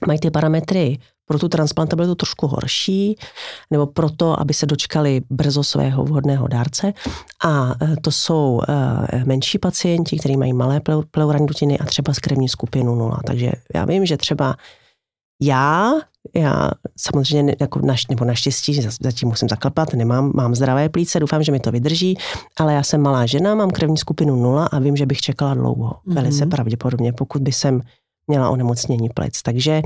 mají 0.06 0.18
ty 0.18 0.30
parametry 0.30 0.98
pro 1.26 1.38
tu 1.38 1.48
transplantabilitu 1.48 2.14
trošku 2.14 2.46
horší, 2.46 3.18
nebo 3.70 3.86
proto, 3.86 4.40
aby 4.40 4.54
se 4.54 4.66
dočkali 4.66 5.20
brzo 5.30 5.64
svého 5.64 6.04
vhodného 6.04 6.48
dárce. 6.48 6.92
A 7.44 7.74
eh, 7.82 7.96
to 8.02 8.10
jsou 8.10 8.60
menší 9.24 9.58
pacienti, 9.58 10.18
kteří 10.18 10.36
mají 10.36 10.52
malé 10.52 10.80
pleurální 11.10 11.46
dutiny 11.46 11.78
a 11.78 11.84
třeba 11.84 12.14
z 12.14 12.18
krevní 12.18 12.48
skupinu 12.48 12.94
nula. 12.94 13.20
Takže 13.26 13.52
já 13.74 13.84
vím, 13.84 14.06
že 14.06 14.16
třeba 14.16 14.56
já, 15.40 15.92
já 16.34 16.70
samozřejmě 16.96 17.56
jako 17.60 17.80
naš, 17.80 18.06
nebo 18.06 18.24
naštěstí, 18.24 18.80
zatím 19.02 19.28
musím 19.28 19.48
zaklepat, 19.48 19.94
nemám, 19.94 20.32
mám 20.34 20.54
zdravé 20.54 20.88
plíce, 20.88 21.20
doufám, 21.20 21.42
že 21.42 21.52
mi 21.52 21.60
to 21.60 21.72
vydrží, 21.72 22.18
ale 22.58 22.74
já 22.74 22.82
jsem 22.82 23.02
malá 23.02 23.26
žena, 23.26 23.54
mám 23.54 23.70
krevní 23.70 23.96
skupinu 23.96 24.36
nula 24.36 24.66
a 24.66 24.78
vím, 24.78 24.96
že 24.96 25.06
bych 25.06 25.20
čekala 25.20 25.54
dlouho. 25.54 25.90
Mm-hmm. 25.90 26.14
Velice 26.14 26.46
pravděpodobně, 26.46 27.12
pokud 27.12 27.42
by 27.42 27.52
jsem 27.52 27.80
měla 28.30 28.50
onemocnění 28.50 29.08
plic. 29.08 29.42
Takže, 29.42 29.82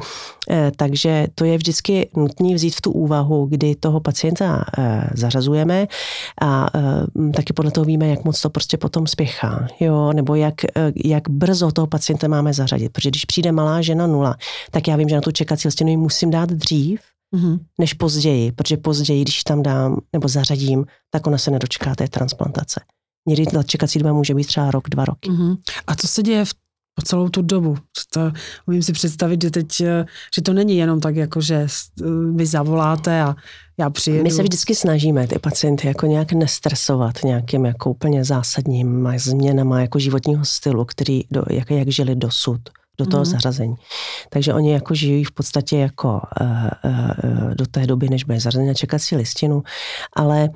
eh, 0.51 0.73
takže 0.77 1.27
to 1.35 1.45
je 1.45 1.57
vždycky 1.57 2.09
nutné 2.17 2.55
vzít 2.55 2.75
v 2.75 2.81
tu 2.81 2.93
úvahu, 2.93 3.47
kdy 3.47 3.75
toho 3.75 4.01
pacienta 4.01 4.65
eh, 4.79 5.11
zařazujeme 5.15 5.87
a 6.43 6.67
eh, 6.75 7.33
taky 7.33 7.53
podle 7.53 7.71
toho 7.71 7.85
víme, 7.85 8.09
jak 8.09 8.25
moc 8.25 8.41
to 8.41 8.51
prostě 8.51 8.77
potom 8.77 9.07
spěchá, 9.07 9.67
jo, 9.81 10.13
nebo 10.13 10.35
jak, 10.35 10.55
jak 11.05 11.29
brzo 11.29 11.73
toho 11.73 11.87
pacienta 11.87 12.29
máme 12.29 12.53
zařadit. 12.53 12.93
Protože 12.93 13.11
když 13.11 13.25
přijde 13.25 13.53
malá 13.53 13.83
žena 13.83 14.07
nula, 14.07 14.37
tak 14.71 14.89
já 14.89 14.97
vím, 14.97 15.09
že 15.09 15.15
na 15.15 15.21
tu 15.21 15.33
čekací 15.33 15.69
listinu 15.69 15.91
ji 15.91 15.97
musím 15.97 16.31
dát 16.31 16.51
dřív, 16.51 17.01
mm-hmm. 17.37 17.59
než 17.81 17.95
později, 17.95 18.53
protože 18.53 18.77
později, 18.77 19.23
když 19.23 19.45
tam 19.45 19.63
dám 19.63 20.01
nebo 20.13 20.29
zařadím, 20.29 20.87
tak 21.11 21.27
ona 21.27 21.39
se 21.39 21.51
nedočká 21.51 21.95
té 21.95 22.09
transplantace. 22.09 22.81
Někdy 23.29 23.47
ta 23.47 23.63
čekací 23.63 23.99
doba 23.99 24.13
může 24.13 24.35
být 24.35 24.47
třeba 24.47 24.71
rok, 24.71 24.89
dva 24.89 25.05
roky. 25.05 25.31
Mm-hmm. 25.31 25.57
A 25.87 25.95
co 25.95 26.09
se 26.09 26.23
děje 26.23 26.45
v 26.45 26.55
po 26.95 27.03
celou 27.03 27.29
tu 27.29 27.43
dobu. 27.43 27.77
To, 28.11 28.33
umím 28.67 28.83
si 28.83 28.93
představit, 28.93 29.43
že 29.43 29.51
teď, 29.51 29.81
eh, 29.81 30.07
že 30.35 30.43
to 30.43 30.53
není 30.53 30.77
jenom 30.77 31.01
tak, 31.01 31.17
jako 31.17 31.41
že 31.41 31.55
eh, 31.55 32.05
vy 32.35 32.47
zavoláte 32.47 33.23
a 33.23 33.35
já 33.79 33.91
přijedu. 33.91 34.23
My 34.23 34.31
se 34.31 34.43
vždycky 34.43 34.75
snažíme 34.75 35.27
ty 35.27 35.39
pacienty 35.39 35.87
jako 35.87 36.07
nějak 36.07 36.33
nestresovat 36.33 37.25
nějakým 37.25 37.65
jako 37.65 37.91
úplně 37.91 38.25
zásadním 38.25 39.09
změnama 39.17 39.81
jako 39.81 39.99
životního 39.99 40.45
stylu, 40.45 40.85
který, 40.85 41.21
do, 41.31 41.43
jak, 41.51 41.71
jak 41.71 41.89
žili 41.89 42.17
dosud 42.17 42.61
do 42.99 43.07
toho 43.07 43.21
mm. 43.21 43.25
zařazení. 43.25 43.75
Takže 44.31 44.55
oni 44.55 44.73
jako 44.73 44.95
žijí 44.95 45.25
v 45.25 45.33
podstatě 45.33 45.79
jako 45.79 46.21
uh, 46.41 46.47
uh, 46.85 47.55
do 47.55 47.67
té 47.67 47.87
doby, 47.87 48.09
než 48.09 48.25
bude 48.25 48.41
zařazení 48.41 48.69
na 48.69 48.75
čekací 48.75 49.17
listinu, 49.17 49.63
ale 50.17 50.49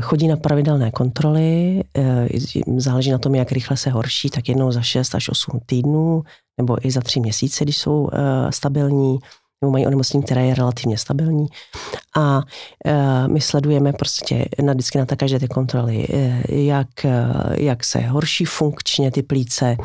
chodí 0.00 0.28
na 0.28 0.36
pravidelné 0.36 0.90
kontroly, 0.90 1.80
eh, 1.96 2.28
záleží 2.76 3.10
na 3.10 3.18
tom, 3.18 3.34
jak 3.34 3.52
rychle 3.52 3.76
se 3.76 3.90
horší, 3.90 4.30
tak 4.30 4.48
jednou 4.48 4.72
za 4.72 4.82
6 4.82 5.14
až 5.14 5.28
8 5.28 5.60
týdnů, 5.66 6.22
nebo 6.60 6.86
i 6.86 6.90
za 6.90 7.00
3 7.00 7.20
měsíce, 7.20 7.64
když 7.64 7.76
jsou 7.76 8.08
eh, 8.12 8.52
stabilní 8.52 9.18
nebo 9.62 9.72
mají 9.72 9.86
onemocnění, 9.86 10.22
které 10.22 10.46
je 10.46 10.54
relativně 10.54 10.98
stabilní. 10.98 11.46
A 12.16 12.40
e, 12.86 13.28
my 13.28 13.40
sledujeme 13.40 13.92
prostě 13.92 14.44
na, 14.62 14.72
vždycky 14.72 14.98
na 14.98 15.06
každé 15.06 15.38
ty 15.38 15.48
kontroly, 15.48 16.06
e, 16.12 16.42
jak, 16.48 17.04
e, 17.04 17.28
jak 17.58 17.84
se 17.84 17.98
horší 17.98 18.44
funkčně 18.44 19.10
ty 19.10 19.22
plíce, 19.22 19.76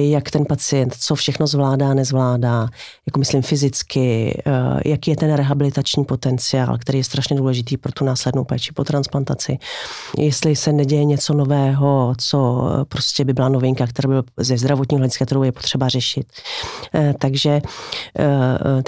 jak 0.00 0.30
ten 0.30 0.44
pacient, 0.44 0.94
co 1.00 1.14
všechno 1.14 1.46
zvládá, 1.46 1.94
nezvládá, 1.94 2.68
jako 3.06 3.18
myslím 3.18 3.42
fyzicky, 3.42 4.42
jaký 4.84 5.10
je 5.10 5.16
ten 5.16 5.34
rehabilitační 5.34 6.04
potenciál, 6.04 6.78
který 6.78 6.98
je 6.98 7.04
strašně 7.04 7.36
důležitý 7.36 7.76
pro 7.76 7.92
tu 7.92 8.04
následnou 8.04 8.44
péči 8.44 8.72
po 8.72 8.84
transplantaci. 8.84 9.58
Jestli 10.18 10.56
se 10.56 10.72
neděje 10.72 11.04
něco 11.04 11.34
nového, 11.34 12.14
co 12.18 12.68
prostě 12.88 13.24
by 13.24 13.32
byla 13.32 13.48
novinka, 13.48 13.86
která 13.86 14.08
by 14.08 14.14
ze 14.36 14.58
zdravotního 14.58 14.98
hlediska, 14.98 15.26
kterou 15.26 15.42
je 15.42 15.52
potřeba 15.52 15.88
řešit. 15.88 16.26
Takže 17.18 17.60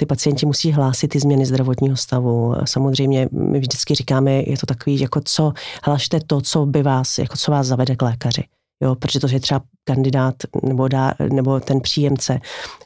ty 0.03 0.07
pacienti 0.07 0.45
musí 0.45 0.71
hlásit 0.71 1.07
ty 1.07 1.19
změny 1.19 1.45
zdravotního 1.45 1.97
stavu. 1.97 2.55
Samozřejmě 2.65 3.27
my 3.31 3.59
vždycky 3.59 3.95
říkáme, 3.95 4.31
je 4.31 4.57
to 4.57 4.65
takový, 4.65 4.99
jako 4.99 5.21
co, 5.25 5.53
hlašte 5.83 6.19
to, 6.27 6.41
co 6.41 6.65
by 6.65 6.83
vás, 6.83 7.17
jako 7.17 7.37
co 7.37 7.51
vás 7.51 7.67
zavede 7.67 7.95
k 7.95 8.01
lékaři. 8.01 8.43
Jo, 8.81 8.95
protože 8.95 9.19
to 9.19 9.27
je 9.27 9.39
třeba 9.39 9.61
kandidát 9.83 10.35
nebo, 10.63 10.87
dá, 10.87 11.13
nebo 11.33 11.59
ten 11.59 11.81
příjemce 11.81 12.39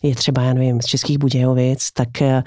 je 0.03 0.15
třeba, 0.15 0.41
já 0.41 0.53
nevím, 0.53 0.82
z 0.82 0.86
Českých 0.86 1.17
Budějovic, 1.17 1.91
tak 1.91 2.21
eh, 2.21 2.43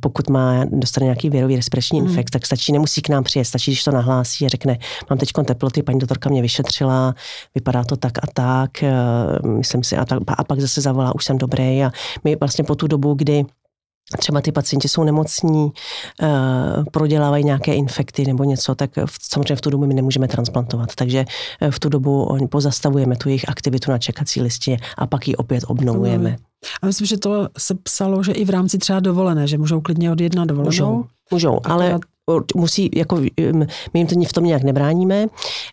pokud 0.00 0.30
má, 0.30 0.64
dostane 0.64 1.04
nějaký 1.04 1.30
virový 1.30 1.56
respirační 1.56 2.00
mm. 2.00 2.06
infekt, 2.06 2.30
tak 2.30 2.46
stačí, 2.46 2.72
nemusí 2.72 3.02
k 3.02 3.08
nám 3.08 3.24
přijet, 3.24 3.46
stačí, 3.46 3.70
když 3.70 3.84
to 3.84 3.90
nahlásí 3.90 4.46
a 4.46 4.48
řekne, 4.48 4.78
mám 5.10 5.18
teď 5.18 5.32
teploty, 5.44 5.82
paní 5.82 5.98
doktorka 5.98 6.30
mě 6.30 6.42
vyšetřila, 6.42 7.14
vypadá 7.54 7.84
to 7.84 7.96
tak 7.96 8.18
a 8.18 8.26
tak, 8.34 8.82
eh, 8.82 8.92
myslím 9.48 9.84
si, 9.84 9.96
a, 9.96 10.04
tak, 10.04 10.18
a 10.26 10.44
pak 10.44 10.60
zase 10.60 10.80
zavolá, 10.80 11.14
už 11.14 11.24
jsem 11.24 11.38
dobrý 11.38 11.84
a 11.84 11.90
my 12.24 12.36
vlastně 12.36 12.64
po 12.64 12.74
tu 12.74 12.86
dobu, 12.86 13.14
kdy 13.14 13.44
třeba 14.18 14.40
ty 14.40 14.52
pacienti 14.52 14.88
jsou 14.88 15.04
nemocní, 15.04 15.64
uh, 15.64 16.84
prodělávají 16.92 17.44
nějaké 17.44 17.74
infekty 17.74 18.24
nebo 18.24 18.44
něco, 18.44 18.74
tak 18.74 18.90
v, 18.96 19.18
samozřejmě 19.20 19.56
v 19.56 19.60
tu 19.60 19.70
dobu 19.70 19.86
my 19.86 19.94
nemůžeme 19.94 20.28
transplantovat. 20.28 20.94
Takže 20.94 21.24
eh, 21.60 21.70
v 21.70 21.78
tu 21.78 21.88
dobu 21.88 22.24
oni 22.24 22.48
pozastavujeme 22.48 23.16
tu 23.16 23.28
jejich 23.28 23.48
aktivitu 23.48 23.90
na 23.90 23.98
čekací 23.98 24.42
listě 24.42 24.76
a 24.98 25.06
pak 25.06 25.28
ji 25.28 25.36
opět 25.36 25.64
obnovujeme. 25.66 26.36
A 26.82 26.86
myslím, 26.86 27.06
že 27.06 27.16
to 27.16 27.48
se 27.58 27.74
psalo, 27.74 28.22
že 28.22 28.32
i 28.32 28.44
v 28.44 28.50
rámci 28.50 28.78
třeba 28.78 29.00
dovolené, 29.00 29.46
že 29.46 29.58
můžou 29.58 29.80
klidně 29.80 30.12
odjet 30.12 30.34
na 30.34 30.44
dovolenou. 30.44 30.68
Můžou, 30.68 31.04
můžou 31.30 31.60
ale 31.64 31.98
musí, 32.54 32.90
jako 32.94 33.16
my 33.94 34.00
jim 34.00 34.06
to 34.06 34.20
v 34.28 34.32
tom 34.32 34.44
nějak 34.44 34.62
nebráníme. 34.62 35.26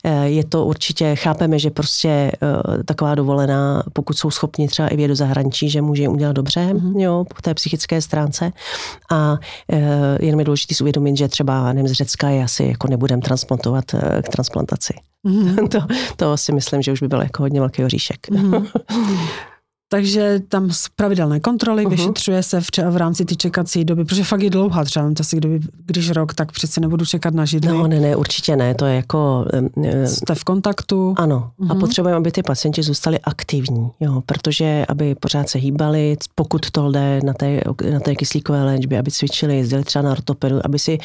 Eh, 0.03 0.27
je 0.27 0.45
to 0.45 0.65
určitě, 0.65 1.15
chápeme, 1.15 1.59
že 1.59 1.69
prostě 1.69 2.09
eh, 2.09 2.83
taková 2.83 3.15
dovolená, 3.15 3.83
pokud 3.93 4.17
jsou 4.17 4.31
schopni 4.31 4.67
třeba 4.67 4.87
i 4.87 4.95
vědět 4.95 5.07
do 5.07 5.15
zahraničí, 5.15 5.69
že 5.69 5.81
může 5.81 6.01
jim 6.01 6.11
udělat 6.11 6.31
dobře, 6.31 6.69
mm-hmm. 6.73 6.99
jo, 6.99 7.25
po 7.35 7.41
té 7.41 7.53
psychické 7.53 8.01
stránce. 8.01 8.51
A 9.11 9.37
eh, 9.71 10.17
jenom 10.21 10.39
je 10.39 10.45
důležité 10.45 10.75
si 10.75 10.83
uvědomit, 10.83 11.17
že 11.17 11.27
třeba 11.27 11.73
nevím, 11.73 11.87
z 11.87 11.91
Řecka 11.91 12.29
je 12.29 12.43
asi 12.43 12.63
jako 12.63 12.87
nebudem 12.87 13.21
transplantovat 13.21 13.85
k 14.21 14.29
transplantaci. 14.29 14.93
Mm-hmm. 15.25 15.67
to, 15.69 15.79
to 16.15 16.37
si 16.37 16.51
myslím, 16.51 16.81
že 16.81 16.91
už 16.91 17.01
by 17.01 17.07
byl 17.07 17.21
jako 17.21 17.43
hodně 17.43 17.59
velký 17.59 17.83
oříšek. 17.83 18.27
Mm-hmm. 18.29 18.67
Takže 19.89 20.39
tam 20.47 20.69
pravidelné 20.95 21.39
kontroly, 21.39 21.85
uh-huh. 21.85 21.89
vyšetřuje 21.89 22.43
se 22.43 22.61
v, 22.61 22.67
v 22.89 22.97
rámci 22.97 23.25
ty 23.25 23.35
čekací 23.35 23.85
doby, 23.85 24.05
protože 24.05 24.23
fakt 24.23 24.41
je 24.41 24.49
dlouhá, 24.49 24.83
třeba 24.83 25.13
to 25.17 25.23
si, 25.23 25.37
kdyby, 25.37 25.59
když 25.85 26.09
rok, 26.09 26.33
tak 26.33 26.51
přece 26.51 26.81
nebudu 26.81 27.05
čekat 27.05 27.33
na 27.33 27.45
židli. 27.45 27.71
No 27.71 27.87
ne, 27.87 27.99
ne, 27.99 28.15
určitě 28.15 28.55
ne, 28.55 28.75
to 28.75 28.85
je 28.85 28.95
jako... 28.95 29.45
Jste 30.05 30.35
v 30.35 30.43
kontaktu. 30.43 31.15
Ano, 31.17 31.51
uh-huh. 31.59 31.71
a 31.71 31.73
mhm. 31.73 31.79
potřebujeme, 31.79 32.17
aby 32.17 32.31
ty 32.31 32.43
pacienti 32.43 32.83
zůstali 32.83 33.19
aktivní, 33.19 33.91
jo, 33.99 34.21
protože 34.25 34.85
aby 34.89 35.15
pořád 35.15 35.49
se 35.49 35.57
hýbali, 35.57 36.17
pokud 36.35 36.71
to 36.71 36.91
jde 36.91 37.19
na 37.23 37.33
té, 37.33 37.61
na 37.91 37.99
té 37.99 38.15
kyslíkové 38.15 38.63
léčbě, 38.63 38.99
aby 38.99 39.11
cvičili, 39.11 39.57
jezdili 39.57 39.83
třeba 39.83 40.03
na 40.03 40.11
ortopedu, 40.11 40.59
aby 40.63 40.79
si, 40.79 40.97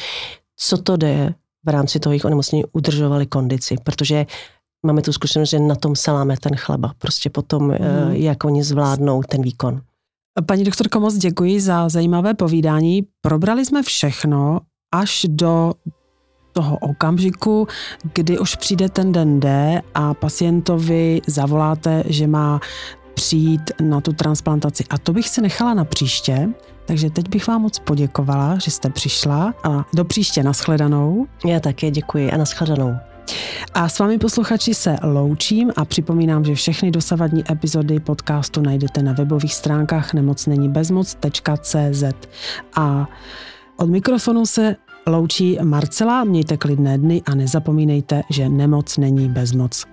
co 0.57 0.77
to 0.77 0.97
jde, 0.97 1.33
v 1.65 1.69
rámci 1.69 1.99
toho 1.99 2.13
jejich 2.13 2.25
onemocnění 2.25 2.63
udržovali 2.71 3.25
kondici, 3.25 3.75
protože 3.83 4.25
máme 4.85 5.01
tu 5.01 5.13
zkušenost, 5.13 5.49
že 5.49 5.59
na 5.59 5.75
tom 5.75 5.95
saláme 5.95 6.37
ten 6.37 6.55
chleba. 6.55 6.91
Prostě 6.97 7.29
potom, 7.29 7.63
mm. 7.67 7.77
jak 8.11 8.43
oni 8.43 8.63
zvládnou 8.63 9.23
ten 9.23 9.41
výkon. 9.41 9.81
Paní 10.45 10.63
doktorko, 10.63 10.99
moc 10.99 11.17
děkuji 11.17 11.61
za 11.61 11.89
zajímavé 11.89 12.33
povídání. 12.33 13.03
Probrali 13.21 13.65
jsme 13.65 13.83
všechno 13.83 14.59
až 14.93 15.25
do 15.29 15.73
toho 16.53 16.77
okamžiku, 16.77 17.67
kdy 18.13 18.39
už 18.39 18.55
přijde 18.55 18.89
ten 18.89 19.11
den 19.11 19.39
D 19.39 19.81
a 19.93 20.13
pacientovi 20.13 21.21
zavoláte, 21.27 22.03
že 22.05 22.27
má 22.27 22.59
přijít 23.13 23.71
na 23.81 24.01
tu 24.01 24.13
transplantaci. 24.13 24.83
A 24.89 24.97
to 24.97 25.13
bych 25.13 25.29
se 25.29 25.41
nechala 25.41 25.73
na 25.73 25.85
příště, 25.85 26.49
takže 26.85 27.09
teď 27.09 27.29
bych 27.29 27.47
vám 27.47 27.61
moc 27.61 27.79
poděkovala, 27.79 28.57
že 28.57 28.71
jste 28.71 28.89
přišla 28.89 29.53
a 29.63 29.85
do 29.95 30.05
příště 30.05 30.43
nashledanou. 30.43 31.27
Já 31.45 31.59
také 31.59 31.91
děkuji 31.91 32.31
a 32.31 32.37
nashledanou. 32.37 33.10
A 33.73 33.89
s 33.89 33.99
vámi 33.99 34.17
posluchači 34.17 34.73
se 34.73 34.95
loučím 35.03 35.71
a 35.75 35.85
připomínám, 35.85 36.45
že 36.45 36.55
všechny 36.55 36.91
dosavadní 36.91 37.43
epizody 37.51 37.99
podcastu 37.99 38.61
najdete 38.61 39.03
na 39.03 39.13
webových 39.13 39.55
stránkách 39.55 40.13
nemocnenibezmoc.cz 40.13 42.03
a 42.75 43.07
od 43.77 43.89
mikrofonu 43.89 44.45
se 44.45 44.75
loučí 45.07 45.57
Marcela, 45.63 46.23
mějte 46.23 46.57
klidné 46.57 46.97
dny 46.97 47.21
a 47.25 47.35
nezapomínejte, 47.35 48.21
že 48.29 48.49
nemoc 48.49 48.97
není 48.97 49.29
bezmoc. 49.29 49.85